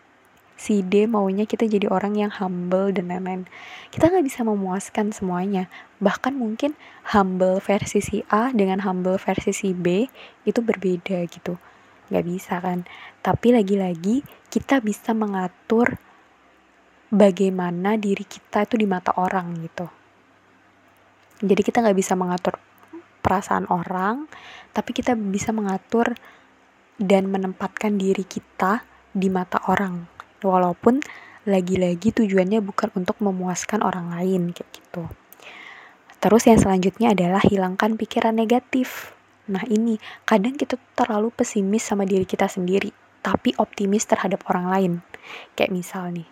si 0.56 0.80
D 0.80 1.04
maunya 1.04 1.44
kita 1.44 1.68
jadi 1.68 1.92
orang 1.92 2.16
yang 2.16 2.32
humble 2.32 2.88
dan 2.94 3.12
lain-lain. 3.12 3.44
Kita 3.92 4.08
nggak 4.08 4.24
bisa 4.24 4.40
memuaskan 4.46 5.12
semuanya. 5.12 5.68
Bahkan 5.98 6.38
mungkin 6.38 6.78
humble 7.12 7.60
versi 7.60 8.00
si 8.00 8.22
A 8.30 8.54
dengan 8.54 8.80
humble 8.86 9.18
versi 9.18 9.52
si 9.52 9.74
B 9.76 10.06
itu 10.46 10.62
berbeda 10.62 11.18
gitu. 11.28 11.58
Nggak 12.08 12.24
bisa 12.24 12.62
kan? 12.62 12.86
Tapi 13.26 13.58
lagi-lagi 13.58 14.22
kita 14.54 14.78
bisa 14.78 15.10
mengatur 15.10 15.98
bagaimana 17.10 17.98
diri 17.98 18.22
kita 18.22 18.62
itu 18.62 18.78
di 18.78 18.86
mata 18.86 19.18
orang 19.18 19.58
gitu 19.60 20.01
jadi 21.42 21.62
kita 21.62 21.82
nggak 21.82 21.98
bisa 21.98 22.14
mengatur 22.14 22.56
perasaan 23.22 23.66
orang 23.70 24.26
tapi 24.70 24.94
kita 24.94 25.18
bisa 25.18 25.50
mengatur 25.50 26.14
dan 26.96 27.28
menempatkan 27.28 27.98
diri 27.98 28.22
kita 28.22 28.86
di 29.12 29.28
mata 29.28 29.60
orang. 29.68 30.08
Walaupun 30.42 31.02
lagi-lagi 31.46 32.14
tujuannya 32.14 32.62
bukan 32.62 32.94
untuk 32.94 33.18
memuaskan 33.18 33.82
orang 33.82 34.14
lain 34.14 34.54
kayak 34.54 34.70
gitu. 34.70 35.10
Terus 36.22 36.46
yang 36.46 36.58
selanjutnya 36.62 37.12
adalah 37.12 37.42
hilangkan 37.42 37.98
pikiran 37.98 38.38
negatif. 38.38 39.12
Nah 39.50 39.66
ini 39.66 39.98
kadang 40.22 40.54
kita 40.54 40.78
terlalu 40.94 41.34
pesimis 41.34 41.82
sama 41.82 42.06
diri 42.06 42.22
kita 42.22 42.46
sendiri 42.46 42.94
tapi 43.22 43.54
optimis 43.58 44.06
terhadap 44.06 44.46
orang 44.46 44.66
lain. 44.70 44.92
Kayak 45.58 45.74
misal 45.74 46.14
nih 46.14 46.26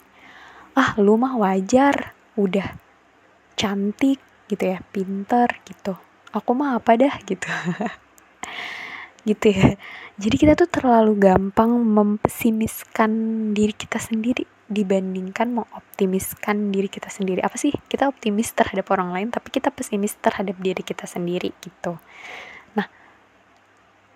ah 0.78 0.94
lu 1.02 1.18
mah 1.18 1.34
wajar 1.34 2.14
udah 2.38 2.78
cantik 3.58 4.22
gitu 4.50 4.74
ya 4.74 4.82
pinter 4.90 5.46
gitu. 5.62 5.94
Aku 6.34 6.50
mah 6.58 6.82
apa 6.82 6.98
dah 6.98 7.14
gitu. 7.22 7.46
Gitu 9.20 9.52
ya. 9.52 9.76
Jadi 10.16 10.36
kita 10.40 10.56
tuh 10.56 10.64
terlalu 10.64 11.12
gampang 11.20 11.68
mempesimiskan 11.76 13.12
diri 13.52 13.76
kita 13.76 14.00
sendiri 14.00 14.48
dibandingkan 14.64 15.52
mengoptimiskan 15.52 16.72
diri 16.72 16.88
kita 16.88 17.12
sendiri. 17.12 17.44
Apa 17.44 17.60
sih? 17.60 17.68
Kita 17.84 18.08
optimis 18.08 18.56
terhadap 18.56 18.88
orang 18.96 19.12
lain 19.12 19.28
tapi 19.28 19.52
kita 19.52 19.68
pesimis 19.68 20.16
terhadap 20.24 20.56
diri 20.56 20.80
kita 20.80 21.04
sendiri 21.04 21.52
gitu. 21.60 22.00
Nah 22.72 22.88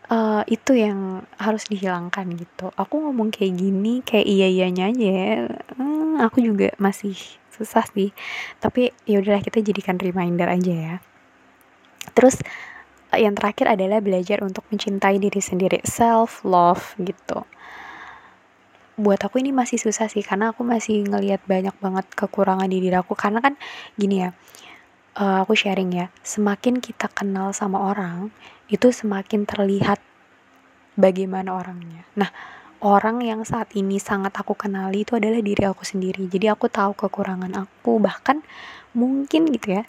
uh, 0.08 0.42
itu 0.48 0.72
yang 0.72 1.28
harus 1.36 1.68
dihilangkan 1.68 2.32
gitu. 2.40 2.72
Aku 2.72 3.04
ngomong 3.04 3.28
kayak 3.28 3.60
gini 3.60 4.00
kayak 4.00 4.24
iya 4.24 4.48
iyanya 4.48 4.88
aja 4.88 5.04
ya. 5.04 5.32
Hmm, 5.76 6.16
aku 6.22 6.40
juga 6.40 6.72
masih 6.80 7.18
susah 7.54 7.86
sih. 7.94 8.10
Tapi 8.58 8.90
ya 9.06 9.22
udahlah 9.22 9.40
kita 9.40 9.62
jadikan 9.62 9.94
reminder 10.02 10.50
aja 10.50 10.74
ya. 10.74 10.96
Terus 12.12 12.42
yang 13.14 13.38
terakhir 13.38 13.70
adalah 13.70 14.02
belajar 14.02 14.42
untuk 14.42 14.66
mencintai 14.74 15.22
diri 15.22 15.38
sendiri 15.38 15.78
self 15.86 16.42
love 16.42 16.98
gitu. 16.98 17.46
Buat 18.94 19.26
aku 19.26 19.42
ini 19.42 19.50
masih 19.50 19.78
susah 19.78 20.06
sih 20.10 20.22
karena 20.22 20.54
aku 20.54 20.66
masih 20.66 21.06
ngelihat 21.06 21.42
banyak 21.46 21.74
banget 21.78 22.06
kekurangan 22.14 22.66
di 22.66 22.82
diri 22.82 22.98
aku. 22.98 23.14
Karena 23.14 23.38
kan 23.38 23.54
gini 23.94 24.26
ya 24.26 24.34
uh, 25.18 25.46
aku 25.46 25.54
sharing 25.54 25.94
ya 25.94 26.06
semakin 26.22 26.82
kita 26.82 27.10
kenal 27.10 27.54
sama 27.54 27.78
orang 27.78 28.30
itu 28.70 28.90
semakin 28.90 29.46
terlihat 29.46 30.02
bagaimana 30.98 31.54
orangnya. 31.54 32.06
Nah 32.18 32.30
orang 32.82 33.22
yang 33.22 33.46
saat 33.46 33.70
ini 33.78 34.00
sangat 34.02 34.34
aku 34.34 34.56
kenali 34.58 35.06
itu 35.06 35.14
adalah 35.14 35.38
diri 35.38 35.62
aku 35.62 35.86
sendiri. 35.86 36.26
Jadi 36.26 36.50
aku 36.50 36.66
tahu 36.66 36.96
kekurangan 36.96 37.52
aku 37.54 38.00
bahkan 38.02 38.40
mungkin 38.94 39.50
gitu 39.50 39.82
ya 39.82 39.84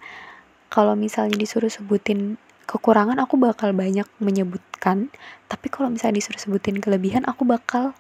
kalau 0.74 0.98
misalnya 0.98 1.38
disuruh 1.38 1.69
sebutin 1.69 2.36
kekurangan 2.65 3.21
aku 3.21 3.39
bakal 3.39 3.71
banyak 3.71 4.06
menyebutkan. 4.19 5.13
Tapi 5.48 5.67
kalau 5.71 5.88
misalnya 5.88 6.19
disuruh 6.19 6.41
sebutin 6.41 6.84
kelebihan 6.84 7.24
aku 7.24 7.48
bakal 7.48 7.95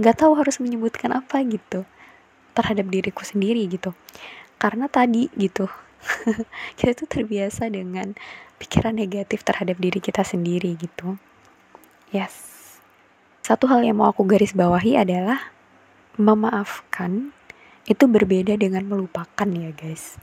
nggak 0.00 0.16
tahu 0.24 0.34
harus 0.34 0.58
menyebutkan 0.58 1.14
apa 1.14 1.42
gitu 1.46 1.86
terhadap 2.56 2.86
diriku 2.88 3.26
sendiri 3.26 3.66
gitu. 3.68 3.92
Karena 4.56 4.88
tadi 4.88 5.28
gitu 5.36 5.68
kita 6.78 6.96
tuh 6.96 7.08
terbiasa 7.10 7.68
dengan 7.68 8.16
pikiran 8.56 8.96
negatif 8.96 9.42
terhadap 9.42 9.76
diri 9.76 9.98
kita 9.98 10.22
sendiri 10.22 10.78
gitu. 10.78 11.18
Yes 12.14 12.53
satu 13.44 13.68
hal 13.68 13.84
yang 13.84 14.00
mau 14.00 14.08
aku 14.08 14.24
garis 14.24 14.56
bawahi 14.56 14.96
adalah 14.96 15.52
memaafkan 16.16 17.36
itu 17.84 18.08
berbeda 18.08 18.56
dengan 18.56 18.88
melupakan 18.88 19.44
ya 19.44 19.68
guys. 19.76 20.16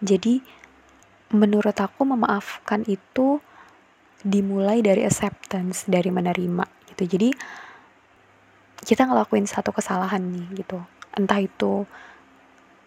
Jadi 0.00 0.40
menurut 1.36 1.76
aku 1.76 2.08
memaafkan 2.08 2.88
itu 2.88 3.44
dimulai 4.24 4.80
dari 4.80 5.04
acceptance, 5.04 5.84
dari 5.84 6.08
menerima 6.08 6.64
gitu. 6.88 7.04
Jadi 7.04 7.28
kita 8.80 9.04
ngelakuin 9.04 9.44
satu 9.44 9.76
kesalahan 9.76 10.24
nih 10.24 10.64
gitu. 10.64 10.80
Entah 11.12 11.44
itu 11.44 11.84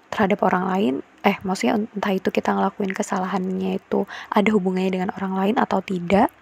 terhadap 0.09 0.41
orang 0.47 0.65
lain, 0.65 0.93
eh 1.21 1.37
maksudnya 1.45 1.77
entah 1.77 2.13
itu 2.15 2.33
kita 2.33 2.57
ngelakuin 2.57 2.89
kesalahannya 2.89 3.77
itu 3.77 4.09
ada 4.33 4.49
hubungannya 4.49 4.91
dengan 4.97 5.09
orang 5.13 5.33
lain 5.37 5.55
atau 5.61 5.77
tidak. 5.85 6.33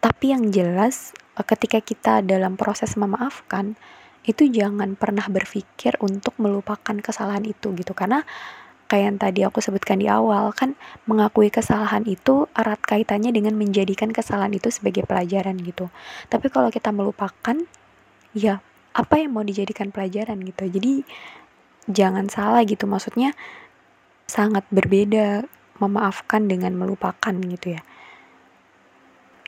Tapi 0.00 0.32
yang 0.32 0.48
jelas 0.48 1.12
Eh, 1.40 1.46
ketika 1.48 1.80
kita 1.80 2.20
dalam 2.20 2.60
proses 2.60 3.00
memaafkan 3.00 3.72
itu 4.28 4.44
jangan 4.52 5.00
pernah 5.00 5.24
berpikir 5.32 5.96
untuk 6.04 6.36
melupakan 6.36 6.92
kesalahan 7.00 7.48
itu 7.48 7.72
gitu. 7.72 7.96
Karena 7.96 8.20
kayak 8.92 9.04
yang 9.08 9.18
tadi 9.22 9.40
aku 9.48 9.64
sebutkan 9.64 10.02
di 10.02 10.10
awal 10.10 10.52
kan 10.52 10.76
mengakui 11.08 11.48
kesalahan 11.48 12.04
itu 12.04 12.44
erat 12.52 12.82
kaitannya 12.84 13.32
dengan 13.32 13.56
menjadikan 13.56 14.12
kesalahan 14.12 14.52
itu 14.52 14.68
sebagai 14.68 15.08
pelajaran 15.08 15.56
gitu. 15.64 15.88
Tapi 16.28 16.52
kalau 16.52 16.68
kita 16.68 16.92
melupakan 16.92 17.56
ya 18.36 18.60
apa 18.92 19.14
yang 19.16 19.32
mau 19.32 19.46
dijadikan 19.46 19.88
pelajaran 19.88 20.44
gitu? 20.44 20.68
Jadi 20.68 21.08
jangan 21.88 22.28
salah 22.28 22.60
gitu. 22.68 22.84
Maksudnya 22.84 23.32
sangat 24.28 24.68
berbeda 24.68 25.48
memaafkan 25.80 26.44
dengan 26.44 26.76
melupakan 26.76 27.32
gitu 27.32 27.80
ya 27.80 27.82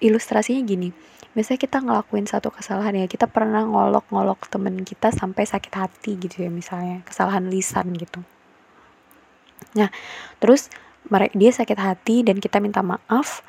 ilustrasinya 0.02 0.60
gini. 0.66 0.90
Biasanya 1.32 1.60
kita 1.62 1.78
ngelakuin 1.80 2.28
satu 2.28 2.52
kesalahan 2.52 2.92
ya 2.92 3.06
kita 3.08 3.24
pernah 3.30 3.64
ngolok-ngolok 3.64 4.52
temen 4.52 4.84
kita 4.84 5.14
sampai 5.14 5.48
sakit 5.48 5.72
hati 5.72 6.18
gitu 6.20 6.44
ya 6.44 6.50
misalnya. 6.52 7.00
Kesalahan 7.06 7.48
lisan 7.48 7.94
gitu. 7.96 8.20
Nah 9.78 9.88
terus 10.42 10.68
mereka 11.08 11.32
dia 11.38 11.50
sakit 11.54 11.78
hati 11.78 12.26
dan 12.26 12.42
kita 12.42 12.60
minta 12.60 12.84
maaf. 12.84 13.40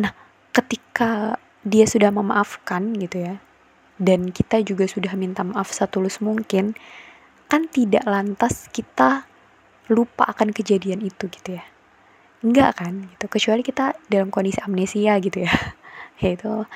Nah 0.00 0.10
ketika 0.50 1.38
dia 1.62 1.86
sudah 1.86 2.10
memaafkan 2.10 2.96
gitu 2.98 3.22
ya 3.22 3.34
dan 4.00 4.34
kita 4.34 4.64
juga 4.64 4.88
sudah 4.90 5.14
minta 5.14 5.46
maaf 5.46 5.70
setulus 5.70 6.18
mungkin 6.18 6.74
kan 7.46 7.70
tidak 7.70 8.02
lantas 8.02 8.66
kita 8.74 9.28
lupa 9.86 10.26
akan 10.26 10.50
kejadian 10.50 11.06
itu 11.06 11.30
gitu 11.30 11.60
ya. 11.60 11.64
Enggak 12.42 12.82
kan 12.82 13.06
gitu 13.14 13.26
kecuali 13.30 13.62
kita 13.62 13.94
dalam 14.10 14.34
kondisi 14.34 14.58
amnesia 14.58 15.14
gitu 15.22 15.46
ya 15.46 15.54
yaitu 16.22 16.66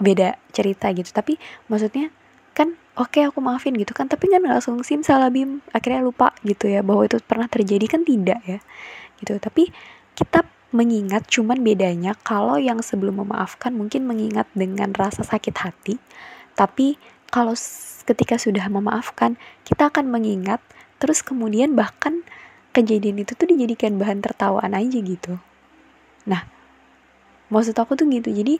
beda 0.00 0.38
cerita 0.50 0.90
gitu. 0.94 1.10
Tapi 1.10 1.38
maksudnya 1.70 2.10
kan 2.54 2.78
oke 2.94 3.18
okay, 3.18 3.26
aku 3.26 3.42
maafin 3.42 3.74
gitu 3.74 3.90
kan 3.90 4.06
tapi 4.06 4.30
kan 4.30 4.38
langsung 4.46 4.78
sim 4.86 5.02
salabim 5.02 5.58
akhirnya 5.74 6.06
lupa 6.06 6.30
gitu 6.46 6.70
ya 6.70 6.86
bahwa 6.86 7.06
itu 7.06 7.18
pernah 7.22 7.50
terjadi. 7.50 7.84
Kan 7.90 8.02
tidak 8.06 8.40
ya 8.46 8.58
gitu. 9.22 9.36
Tapi 9.38 9.70
kita 10.14 10.46
mengingat 10.74 11.30
cuman 11.30 11.62
bedanya 11.62 12.18
kalau 12.26 12.58
yang 12.58 12.82
sebelum 12.82 13.22
memaafkan 13.22 13.70
mungkin 13.78 14.10
mengingat 14.10 14.50
dengan 14.58 14.90
rasa 14.90 15.22
sakit 15.22 15.54
hati. 15.54 15.94
Tapi 16.58 16.98
kalau 17.30 17.54
ketika 18.06 18.38
sudah 18.38 18.66
memaafkan 18.66 19.38
kita 19.62 19.90
akan 19.90 20.10
mengingat 20.10 20.58
terus 20.98 21.22
kemudian 21.22 21.74
bahkan 21.78 22.22
kejadian 22.74 23.22
itu 23.22 23.38
tuh 23.38 23.46
dijadikan 23.46 23.98
bahan 24.02 24.18
tertawaan 24.18 24.74
aja 24.74 24.98
gitu. 24.98 25.38
Nah 26.26 26.46
maksud 27.54 27.78
aku 27.78 27.94
tuh 27.94 28.10
gitu. 28.10 28.34
Jadi 28.34 28.58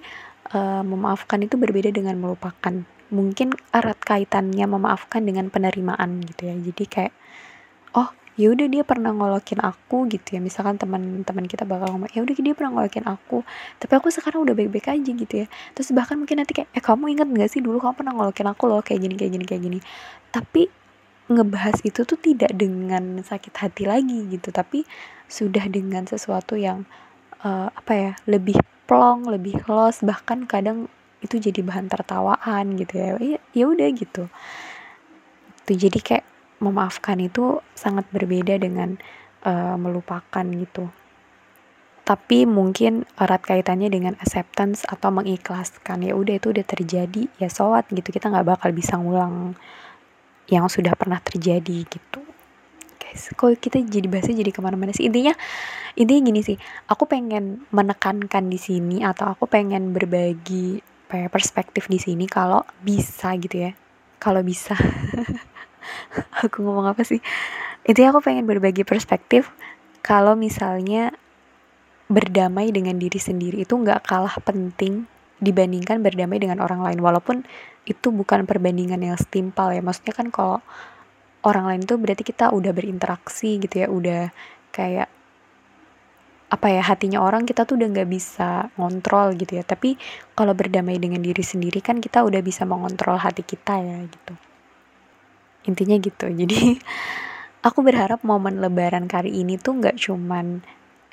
uh, 0.54 0.86
memaafkan 0.86 1.42
itu 1.42 1.58
berbeda 1.58 1.90
dengan 1.90 2.14
melupakan. 2.22 2.86
Mungkin 3.10 3.58
erat 3.74 3.98
kaitannya 4.00 4.64
memaafkan 4.70 5.26
dengan 5.26 5.50
penerimaan 5.50 6.22
gitu 6.22 6.46
ya. 6.46 6.54
Jadi 6.54 6.84
kayak 6.86 7.12
oh 7.98 8.08
ya 8.34 8.50
udah 8.50 8.66
dia 8.66 8.82
pernah 8.86 9.10
ngolokin 9.10 9.58
aku 9.58 10.06
gitu 10.10 10.38
ya. 10.38 10.40
Misalkan 10.40 10.78
teman-teman 10.78 11.44
kita 11.50 11.66
bakal 11.66 11.90
ngomong 11.90 12.10
ya 12.14 12.22
udah 12.22 12.34
dia 12.34 12.54
pernah 12.54 12.78
ngolokin 12.78 13.06
aku 13.06 13.42
tapi 13.82 13.92
aku 13.98 14.14
sekarang 14.14 14.46
udah 14.46 14.54
baik-baik 14.54 14.94
aja 14.94 15.10
gitu 15.10 15.34
ya. 15.42 15.46
Terus 15.74 15.90
bahkan 15.90 16.14
mungkin 16.14 16.38
nanti 16.42 16.54
kayak 16.54 16.70
eh 16.70 16.82
kamu 16.82 17.18
inget 17.18 17.28
gak 17.34 17.50
sih 17.50 17.60
dulu 17.62 17.82
kamu 17.82 17.94
pernah 17.98 18.12
ngolokin 18.14 18.46
aku 18.46 18.64
loh 18.70 18.80
kayak 18.80 19.02
gini 19.02 19.14
kayak 19.18 19.32
gini 19.34 19.44
kayak 19.44 19.62
gini. 19.62 19.78
Tapi 20.30 20.62
ngebahas 21.24 21.80
itu 21.88 22.04
tuh 22.04 22.20
tidak 22.20 22.52
dengan 22.52 23.22
sakit 23.24 23.54
hati 23.56 23.84
lagi 23.88 24.28
gitu. 24.28 24.50
Tapi 24.50 24.86
sudah 25.24 25.66
dengan 25.70 26.04
sesuatu 26.04 26.58
yang 26.58 26.84
uh, 27.44 27.68
apa 27.70 27.92
ya 27.92 28.12
lebih 28.26 28.58
plong 28.84 29.28
lebih 29.28 29.64
los 29.68 30.00
bahkan 30.04 30.44
kadang 30.44 30.88
itu 31.24 31.40
jadi 31.40 31.64
bahan 31.64 31.88
tertawaan 31.88 32.76
gitu 32.76 33.00
ya. 33.00 33.16
Ya, 33.16 33.38
ya 33.56 33.64
udah 33.68 33.88
gitu. 33.96 34.28
Tuh 35.64 35.76
jadi 35.76 35.98
kayak 36.00 36.24
memaafkan 36.60 37.16
itu 37.20 37.64
sangat 37.72 38.04
berbeda 38.12 38.60
dengan 38.60 39.00
uh, 39.44 39.76
melupakan 39.80 40.44
gitu. 40.44 40.92
Tapi 42.04 42.44
mungkin 42.44 43.08
erat 43.16 43.40
kaitannya 43.40 43.88
dengan 43.88 44.12
acceptance 44.20 44.84
atau 44.84 45.08
mengikhlaskan. 45.08 46.04
Ya 46.04 46.12
udah 46.12 46.36
itu 46.36 46.52
udah 46.52 46.64
terjadi 46.68 47.32
ya 47.40 47.48
sowat 47.48 47.88
gitu. 47.88 48.12
Kita 48.12 48.28
nggak 48.28 48.56
bakal 48.56 48.76
bisa 48.76 49.00
ngulang 49.00 49.56
yang 50.52 50.68
sudah 50.68 50.92
pernah 50.92 51.16
terjadi 51.24 51.88
gitu 51.88 52.23
guys. 53.14 53.30
Kok 53.38 53.54
kita 53.62 53.78
jadi 53.86 54.10
bahasnya 54.10 54.42
jadi 54.42 54.50
ke 54.50 54.58
mana-mana 54.58 54.90
sih? 54.90 55.06
Intinya 55.06 55.38
intinya 55.94 56.20
gini 56.26 56.40
sih. 56.42 56.58
Aku 56.90 57.06
pengen 57.06 57.62
menekankan 57.70 58.50
di 58.50 58.58
sini 58.58 59.06
atau 59.06 59.30
aku 59.30 59.46
pengen 59.46 59.94
berbagi 59.94 60.82
perspektif 61.30 61.86
di 61.86 62.02
sini 62.02 62.26
kalau 62.26 62.66
bisa 62.82 63.30
gitu 63.38 63.70
ya. 63.70 63.72
Kalau 64.18 64.42
bisa. 64.42 64.74
Aku 66.42 66.66
ngomong 66.66 66.90
apa 66.90 67.04
sih? 67.06 67.22
Itu 67.84 68.00
aku 68.00 68.24
pengen 68.24 68.48
berbagi 68.48 68.88
perspektif 68.88 69.52
kalau 70.00 70.32
misalnya 70.32 71.12
berdamai 72.08 72.72
dengan 72.72 72.96
diri 72.96 73.20
sendiri 73.20 73.68
itu 73.68 73.76
nggak 73.76 74.08
kalah 74.08 74.32
penting 74.40 75.04
dibandingkan 75.44 76.00
berdamai 76.00 76.40
dengan 76.40 76.64
orang 76.64 76.80
lain. 76.80 77.04
Walaupun 77.04 77.44
itu 77.84 78.08
bukan 78.08 78.48
perbandingan 78.48 79.04
yang 79.04 79.20
setimpal 79.20 79.76
ya. 79.76 79.84
Maksudnya 79.84 80.16
kan 80.16 80.32
kalau 80.32 80.64
orang 81.44 81.64
lain 81.68 81.82
itu 81.84 81.94
berarti 82.00 82.24
kita 82.24 82.50
udah 82.50 82.72
berinteraksi 82.72 83.60
gitu 83.60 83.84
ya 83.84 83.88
udah 83.92 84.22
kayak 84.72 85.08
apa 86.54 86.70
ya 86.70 86.82
hatinya 86.86 87.18
orang 87.18 87.42
kita 87.48 87.66
tuh 87.66 87.74
udah 87.74 87.88
nggak 87.90 88.10
bisa 88.10 88.70
ngontrol 88.78 89.34
gitu 89.34 89.58
ya. 89.58 89.64
Tapi 89.66 89.98
kalau 90.38 90.54
berdamai 90.54 91.02
dengan 91.02 91.18
diri 91.18 91.42
sendiri 91.42 91.82
kan 91.82 91.98
kita 91.98 92.22
udah 92.22 92.40
bisa 92.44 92.62
mengontrol 92.62 93.18
hati 93.18 93.42
kita 93.42 93.74
ya 93.82 93.98
gitu. 94.06 94.34
Intinya 95.66 95.96
gitu. 95.98 96.26
Jadi 96.40 96.78
aku 97.66 97.82
berharap 97.82 98.22
momen 98.22 98.62
lebaran 98.62 99.10
kali 99.10 99.34
ini 99.42 99.58
tuh 99.58 99.82
nggak 99.82 99.98
cuman 99.98 100.62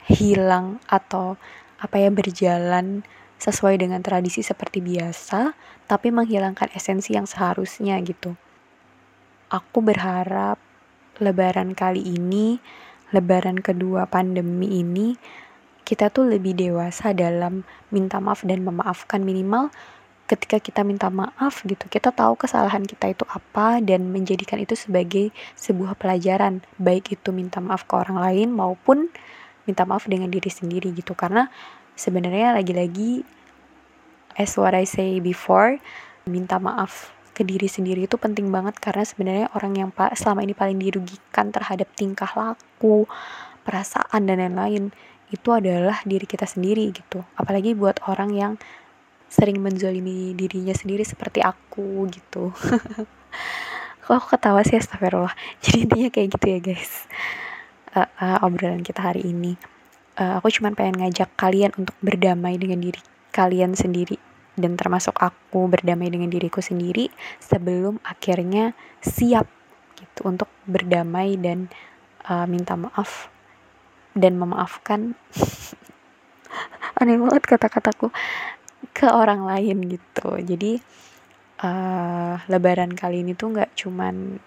hilang 0.06 0.78
atau 0.86 1.38
apa 1.82 1.98
ya 1.98 2.14
berjalan 2.14 3.02
sesuai 3.42 3.82
dengan 3.82 4.06
tradisi 4.06 4.46
seperti 4.46 4.86
biasa 4.86 5.58
tapi 5.90 6.14
menghilangkan 6.14 6.70
esensi 6.78 7.18
yang 7.18 7.26
seharusnya 7.26 7.98
gitu 8.06 8.38
aku 9.52 9.84
berharap 9.84 10.56
lebaran 11.20 11.76
kali 11.76 12.00
ini 12.00 12.58
lebaran 13.12 13.60
kedua 13.60 14.08
pandemi 14.08 14.80
ini 14.80 15.20
kita 15.84 16.08
tuh 16.08 16.32
lebih 16.32 16.56
dewasa 16.56 17.12
dalam 17.12 17.68
minta 17.92 18.24
maaf 18.24 18.48
dan 18.48 18.64
memaafkan 18.64 19.20
minimal 19.28 19.68
ketika 20.24 20.64
kita 20.64 20.88
minta 20.88 21.12
maaf 21.12 21.68
gitu. 21.68 21.92
Kita 21.92 22.16
tahu 22.16 22.40
kesalahan 22.40 22.88
kita 22.88 23.12
itu 23.12 23.28
apa 23.28 23.84
dan 23.84 24.08
menjadikan 24.08 24.64
itu 24.64 24.80
sebagai 24.80 25.36
sebuah 25.60 26.00
pelajaran. 26.00 26.64
Baik 26.80 27.20
itu 27.20 27.36
minta 27.36 27.60
maaf 27.60 27.84
ke 27.84 28.00
orang 28.00 28.24
lain 28.24 28.56
maupun 28.56 29.12
minta 29.68 29.84
maaf 29.84 30.08
dengan 30.08 30.32
diri 30.32 30.48
sendiri 30.48 30.96
gitu. 30.96 31.12
Karena 31.12 31.52
sebenarnya 32.00 32.56
lagi-lagi 32.56 33.28
as 34.40 34.56
what 34.56 34.72
I 34.72 34.88
say 34.88 35.20
before 35.20 35.76
minta 36.24 36.56
maaf 36.56 37.12
ke 37.32 37.48
diri 37.48 37.68
sendiri 37.68 38.06
itu 38.06 38.20
penting 38.20 38.52
banget 38.52 38.78
karena 38.78 39.04
sebenarnya 39.08 39.48
orang 39.56 39.74
yang 39.76 39.90
selama 40.16 40.44
ini 40.44 40.52
paling 40.52 40.78
dirugikan 40.78 41.50
terhadap 41.50 41.88
tingkah 41.96 42.30
laku 42.36 43.08
perasaan 43.64 44.28
dan 44.28 44.44
lain-lain 44.44 44.92
itu 45.32 45.50
adalah 45.56 46.04
diri 46.04 46.28
kita 46.28 46.44
sendiri 46.44 46.92
gitu. 46.92 47.24
Apalagi 47.40 47.72
buat 47.72 48.04
orang 48.12 48.36
yang 48.36 48.54
sering 49.32 49.64
menzolimi 49.64 50.36
dirinya 50.36 50.76
sendiri 50.76 51.08
seperti 51.08 51.40
aku 51.40 52.04
gitu. 52.12 52.52
Kok 54.04 54.12
aku 54.12 54.28
ketawa 54.36 54.60
sih 54.68 54.76
astagfirullah? 54.76 55.32
Jadi 55.64 55.88
intinya 55.88 56.10
kayak 56.12 56.28
gitu 56.36 56.46
ya 56.52 56.60
guys. 56.60 57.08
Uh, 57.96 58.08
uh, 58.20 58.38
obrolan 58.44 58.84
kita 58.84 59.00
hari 59.00 59.24
ini. 59.24 59.56
Uh, 60.20 60.36
aku 60.44 60.52
cuma 60.52 60.76
pengen 60.76 61.00
ngajak 61.00 61.32
kalian 61.40 61.72
untuk 61.80 61.96
berdamai 62.04 62.60
dengan 62.60 62.84
diri 62.84 63.00
kalian 63.32 63.80
sendiri 63.80 64.20
dan 64.60 64.76
termasuk 64.76 65.16
aku 65.16 65.72
berdamai 65.72 66.12
dengan 66.12 66.28
diriku 66.28 66.60
sendiri 66.60 67.08
sebelum 67.40 68.04
akhirnya 68.04 68.76
siap 69.00 69.48
gitu 69.96 70.28
untuk 70.28 70.50
berdamai 70.68 71.40
dan 71.40 71.72
uh, 72.28 72.44
minta 72.50 72.76
maaf 72.76 73.32
dan 74.12 74.36
memaafkan 74.36 75.16
aneh 77.00 77.16
banget 77.16 77.44
kata-kataku 77.48 78.12
ke 78.92 79.08
orang 79.08 79.48
lain 79.48 79.88
gitu. 79.88 80.36
Jadi 80.42 80.82
uh, 81.64 82.36
lebaran 82.52 82.92
kali 82.92 83.24
ini 83.24 83.38
tuh 83.38 83.56
nggak 83.56 83.72
cuman 83.78 84.38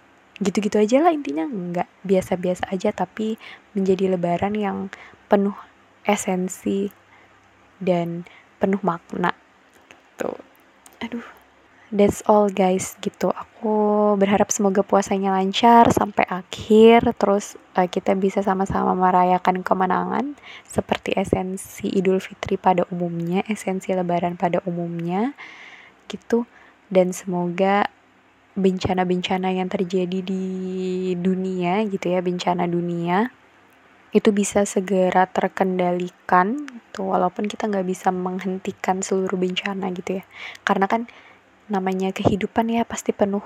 gitu-gitu 0.42 0.82
aja 0.82 0.98
lah 0.98 1.14
intinya 1.14 1.46
nggak 1.46 1.88
biasa-biasa 2.02 2.74
aja 2.74 2.90
tapi 2.90 3.38
menjadi 3.72 4.18
lebaran 4.18 4.58
yang 4.58 4.90
penuh 5.30 5.54
esensi 6.02 6.90
dan 7.78 8.26
penuh 8.58 8.82
makna 8.82 9.30
gitu. 10.14 10.38
Aduh 11.02 11.26
that's 11.94 12.26
all 12.26 12.50
guys 12.50 12.98
gitu. 12.98 13.30
Aku 13.30 14.14
berharap 14.18 14.50
semoga 14.50 14.82
puasanya 14.82 15.30
lancar 15.38 15.86
sampai 15.94 16.26
akhir 16.26 17.14
terus 17.14 17.54
uh, 17.78 17.86
kita 17.86 18.18
bisa 18.18 18.42
sama-sama 18.42 18.98
merayakan 18.98 19.62
kemenangan 19.62 20.34
seperti 20.66 21.14
esensi 21.14 21.86
Idul 21.94 22.18
Fitri 22.18 22.58
pada 22.58 22.82
umumnya 22.90 23.46
esensi 23.46 23.94
lebaran 23.94 24.34
pada 24.34 24.58
umumnya 24.66 25.38
gitu. 26.10 26.42
Dan 26.90 27.14
semoga 27.14 27.86
bencana-bencana 28.54 29.50
yang 29.54 29.70
terjadi 29.70 30.18
di 30.22 30.44
dunia 31.18 31.82
gitu 31.90 32.06
ya 32.06 32.22
bencana 32.22 32.70
dunia 32.70 33.30
itu 34.14 34.30
bisa 34.30 34.62
segera 34.62 35.26
terkendalikan 35.26 36.70
tuh 36.94 37.10
walaupun 37.10 37.50
kita 37.50 37.66
nggak 37.66 37.82
bisa 37.82 38.14
menghentikan 38.14 39.02
seluruh 39.02 39.34
bencana 39.34 39.90
gitu 39.90 40.22
ya. 40.22 40.24
Karena 40.62 40.86
kan 40.86 41.10
namanya 41.66 42.14
kehidupan 42.14 42.70
ya 42.70 42.86
pasti 42.86 43.10
penuh 43.10 43.42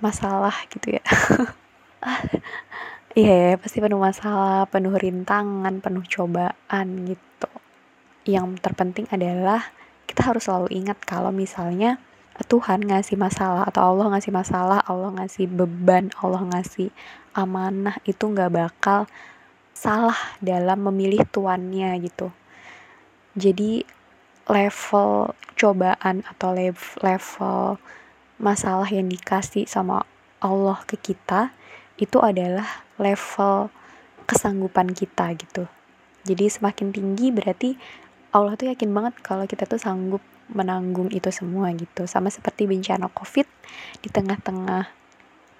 masalah 0.00 0.56
gitu 0.72 0.96
ya. 0.96 1.04
Iya 3.14 3.54
yeah, 3.54 3.62
pasti 3.62 3.78
penuh 3.78 4.02
masalah 4.02 4.66
penuh 4.66 4.90
rintangan 4.90 5.78
penuh 5.78 6.02
cobaan 6.02 6.86
gitu. 7.06 7.46
Yang 8.26 8.58
terpenting 8.58 9.06
adalah 9.06 9.70
kita 10.10 10.34
harus 10.34 10.50
selalu 10.50 10.74
ingat 10.74 10.98
kalau 11.06 11.30
misalnya 11.30 12.02
Tuhan 12.50 12.82
ngasih 12.82 13.14
masalah 13.14 13.70
atau 13.70 13.86
Allah 13.94 14.18
ngasih 14.18 14.34
masalah 14.34 14.82
Allah 14.82 15.14
ngasih 15.14 15.46
beban 15.46 16.10
Allah 16.18 16.42
ngasih 16.42 16.90
amanah 17.38 18.02
itu 18.02 18.26
nggak 18.26 18.50
bakal 18.50 19.06
salah 19.74 20.16
dalam 20.38 20.86
memilih 20.86 21.26
tuannya 21.28 21.98
gitu 22.00 22.30
jadi 23.34 23.82
level 24.46 25.34
cobaan 25.58 26.22
atau 26.28 26.52
level 27.02 27.78
masalah 28.38 28.88
yang 28.90 29.06
dikasih 29.06 29.64
sama 29.64 30.04
Allah 30.42 30.78
ke 30.84 30.98
kita 30.98 31.54
itu 31.96 32.18
adalah 32.18 32.84
level 32.98 33.70
kesanggupan 34.26 34.92
kita 34.92 35.32
gitu. 35.38 35.64
Jadi 36.24 36.44
semakin 36.50 36.90
tinggi 36.90 37.30
berarti 37.30 37.76
Allah 38.34 38.58
tuh 38.58 38.72
yakin 38.72 38.90
banget 38.90 39.14
kalau 39.22 39.46
kita 39.46 39.68
tuh 39.68 39.78
sanggup 39.78 40.20
menanggung 40.50 41.08
itu 41.14 41.30
semua 41.30 41.70
gitu. 41.72 42.04
Sama 42.10 42.28
seperti 42.28 42.66
bencana 42.66 43.08
Covid 43.12 43.46
di 44.02 44.08
tengah-tengah 44.10 44.90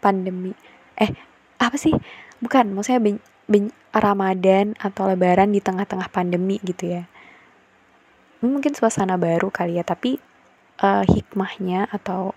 pandemi. 0.02 0.52
Eh, 0.98 1.14
apa 1.62 1.76
sih? 1.78 1.94
Bukan, 2.42 2.74
maksudnya 2.74 3.00
Ramadan 3.94 4.74
atau 4.80 5.06
lebaran 5.06 5.54
di 5.54 5.60
tengah-tengah 5.62 6.10
pandemi 6.10 6.58
gitu 6.64 6.98
ya. 6.98 7.04
Mungkin 8.44 8.74
suasana 8.76 9.16
baru 9.16 9.48
kali 9.48 9.78
ya 9.80 9.84
tapi 9.86 10.20
uh, 10.82 11.04
hikmahnya 11.06 11.88
atau 11.88 12.34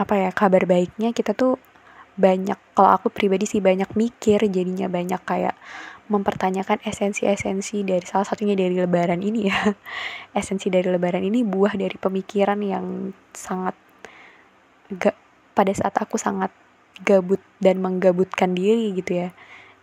apa 0.00 0.16
ya 0.16 0.30
kabar 0.32 0.64
baiknya 0.64 1.12
kita 1.12 1.36
tuh 1.36 1.60
banyak 2.16 2.56
kalau 2.72 2.90
aku 2.96 3.12
pribadi 3.12 3.44
sih 3.44 3.60
banyak 3.60 3.92
mikir 3.94 4.40
jadinya 4.48 4.88
banyak 4.88 5.20
kayak 5.24 5.56
mempertanyakan 6.10 6.82
esensi-esensi 6.82 7.86
dari 7.86 8.02
salah 8.02 8.26
satunya 8.26 8.58
dari 8.58 8.74
lebaran 8.74 9.22
ini 9.22 9.46
ya. 9.46 9.60
Esensi 10.38 10.72
dari 10.72 10.90
lebaran 10.90 11.22
ini 11.22 11.46
buah 11.46 11.76
dari 11.78 11.94
pemikiran 11.94 12.58
yang 12.64 13.14
sangat 13.30 13.76
gak 14.90 15.14
pada 15.54 15.70
saat 15.70 15.94
aku 15.94 16.18
sangat 16.18 16.50
gabut 17.06 17.38
dan 17.62 17.78
menggabutkan 17.78 18.56
diri 18.58 18.90
gitu 18.96 19.26
ya 19.26 19.30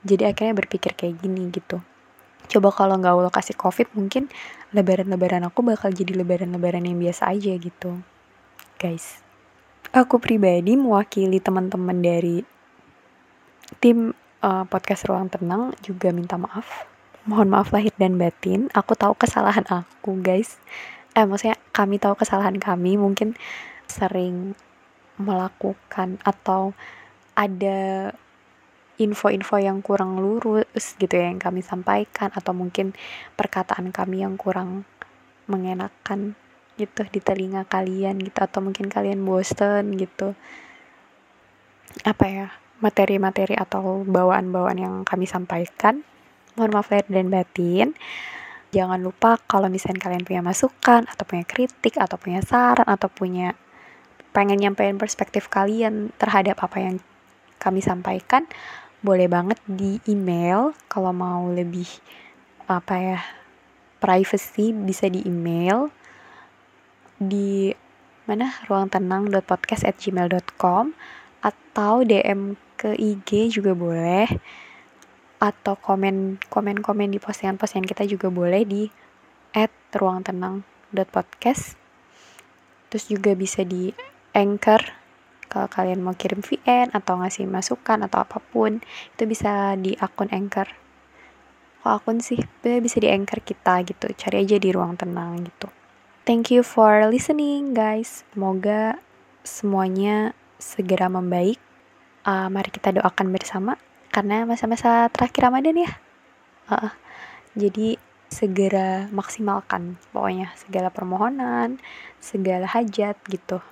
jadi 0.08 0.32
akhirnya 0.32 0.56
berpikir 0.56 0.96
kayak 0.96 1.20
gini 1.20 1.52
gitu. 1.52 1.84
Coba 2.48 2.72
kalau 2.72 2.96
nggak 2.96 3.12
Allah 3.12 3.34
kasih 3.34 3.60
covid 3.60 3.92
mungkin 3.92 4.32
lebaran-lebaran 4.72 5.44
aku 5.52 5.60
bakal 5.68 5.92
jadi 5.92 6.16
lebaran-lebaran 6.16 6.88
yang 6.88 6.96
biasa 6.96 7.36
aja 7.36 7.52
gitu. 7.60 8.00
Guys 8.80 9.28
aku 9.96 10.20
pribadi 10.20 10.76
mewakili 10.76 11.40
teman-teman 11.40 12.00
dari 12.04 12.44
tim 13.80 14.12
uh, 14.44 14.64
podcast 14.68 15.08
ruang 15.08 15.32
tenang 15.32 15.76
juga 15.84 16.12
minta 16.12 16.36
maaf. 16.36 16.88
Mohon 17.28 17.60
maaf 17.60 17.76
lahir 17.76 17.92
dan 18.00 18.16
batin. 18.16 18.72
Aku 18.72 18.96
tahu 18.96 19.16
kesalahan 19.16 19.68
aku 19.68 20.20
guys. 20.24 20.60
Eh 21.12 21.28
maksudnya 21.28 21.60
kami 21.76 22.00
tahu 22.00 22.16
kesalahan 22.16 22.56
kami 22.56 22.96
mungkin 22.96 23.36
sering 23.88 24.56
melakukan 25.20 26.20
atau 26.24 26.72
ada 27.36 28.12
info-info 28.98 29.62
yang 29.62 29.86
kurang 29.86 30.18
lurus 30.18 30.98
gitu 30.98 31.14
ya 31.14 31.30
yang 31.30 31.38
kami 31.38 31.62
sampaikan 31.62 32.34
atau 32.34 32.54
mungkin 32.54 32.98
perkataan 33.38 33.94
kami 33.94 34.26
yang 34.26 34.36
kurang 34.36 34.90
mengenakan 35.46 36.34
gitu 36.78 37.06
di 37.10 37.22
telinga 37.22 37.66
kalian 37.66 38.22
gitu 38.22 38.38
atau 38.42 38.62
mungkin 38.62 38.90
kalian 38.90 39.22
bosen 39.22 39.98
gitu. 39.98 40.34
Apa 42.06 42.26
ya 42.30 42.48
materi-materi 42.78 43.58
atau 43.58 44.06
bawaan-bawaan 44.06 44.78
yang 44.78 44.96
kami 45.02 45.26
sampaikan 45.26 46.06
mohon 46.58 46.74
maaf 46.74 46.90
lahir 46.90 47.06
dan 47.10 47.30
batin. 47.30 47.94
Jangan 48.74 49.00
lupa 49.00 49.40
kalau 49.48 49.72
misalnya 49.72 50.04
kalian 50.04 50.28
punya 50.28 50.42
masukan 50.44 51.08
atau 51.08 51.24
punya 51.24 51.46
kritik 51.48 51.96
atau 51.96 52.20
punya 52.20 52.44
saran 52.44 52.84
atau 52.84 53.08
punya 53.08 53.56
pengen 54.36 54.60
nyampein 54.60 55.00
perspektif 55.00 55.48
kalian 55.48 56.14
terhadap 56.20 56.60
apa 56.62 56.78
yang 56.78 56.96
kami 57.58 57.82
sampaikan 57.82 58.46
boleh 59.02 59.30
banget 59.30 59.60
di 59.68 60.02
email. 60.10 60.74
Kalau 60.90 61.14
mau 61.14 61.50
lebih 61.50 61.88
apa 62.68 62.96
ya 63.00 63.20
privacy 63.98 64.76
bisa 64.76 65.08
di 65.10 65.26
email 65.26 65.90
di 67.18 67.72
mana? 68.28 68.52
ruang 68.68 68.92
tenang 68.92 69.32
podcast 69.42 69.88
at 69.88 69.96
gmail.com 69.98 70.92
atau 71.42 71.94
DM 72.04 72.60
ke 72.78 72.94
IG 72.94 73.58
juga 73.58 73.74
boleh 73.74 74.28
atau 75.38 75.78
komen 75.78 76.42
komen 76.50 76.82
komen 76.82 77.14
di 77.14 77.22
postingan-postingan 77.22 77.86
kita 77.86 78.04
juga 78.10 78.28
boleh 78.34 78.66
di 78.66 78.84
at 79.54 79.72
ruang 79.94 80.26
tenang 80.26 80.66
podcast. 81.14 81.78
Terus 82.90 83.06
juga 83.10 83.38
bisa 83.38 83.62
di 83.62 83.94
anchor 84.34 85.07
kalau 85.48 85.72
kalian 85.72 86.04
mau 86.04 86.14
kirim 86.14 86.44
VN 86.44 86.92
atau 86.92 87.20
ngasih 87.20 87.48
masukan 87.48 88.04
atau 88.06 88.22
apa 88.22 88.38
pun 88.40 88.84
itu 88.84 89.24
bisa 89.24 89.74
di 89.80 89.96
akun 89.98 90.28
Anchor. 90.30 90.68
Kalau 91.82 92.04
akun 92.04 92.20
sih 92.20 92.40
bisa 92.62 92.98
di 93.00 93.08
Anchor 93.08 93.40
kita 93.42 93.82
gitu 93.88 94.12
cari 94.14 94.44
aja 94.44 94.60
di 94.60 94.70
ruang 94.76 95.00
tenang 95.00 95.44
gitu. 95.48 95.72
Thank 96.28 96.52
you 96.52 96.62
for 96.62 97.08
listening 97.08 97.72
guys. 97.72 98.28
Semoga 98.36 99.00
semuanya 99.48 100.36
segera 100.60 101.08
membaik. 101.08 101.60
Uh, 102.28 102.52
mari 102.52 102.68
kita 102.68 102.92
doakan 102.92 103.32
bersama 103.32 103.80
karena 104.12 104.44
masa-masa 104.44 105.08
terakhir 105.08 105.48
Ramadan 105.48 105.80
ya. 105.80 105.92
Uh, 106.68 106.92
jadi 107.56 107.96
segera 108.28 109.08
maksimalkan 109.16 109.96
pokoknya. 110.12 110.52
Segala 110.60 110.92
permohonan 110.92 111.80
segala 112.20 112.68
hajat 112.68 113.16
gitu 113.32 113.64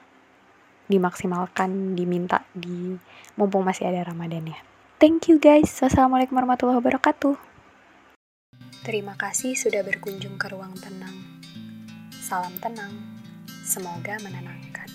dimaksimalkan 0.87 1.93
diminta 1.97 2.45
di 2.55 2.95
mumpung 3.35 3.67
masih 3.67 3.89
ada 3.91 4.07
Ramadan 4.07 4.49
ya. 4.49 4.59
Thank 4.95 5.27
you 5.27 5.37
guys. 5.37 5.75
Wassalamualaikum 5.83 6.39
warahmatullahi 6.39 6.79
wabarakatuh. 6.79 7.35
Terima 8.87 9.17
kasih 9.19 9.57
sudah 9.59 9.83
berkunjung 9.83 10.39
ke 10.39 10.47
ruang 10.47 10.71
tenang. 10.79 11.41
Salam 12.15 12.53
tenang. 12.63 12.93
Semoga 13.65 14.21
menenangkan 14.21 14.94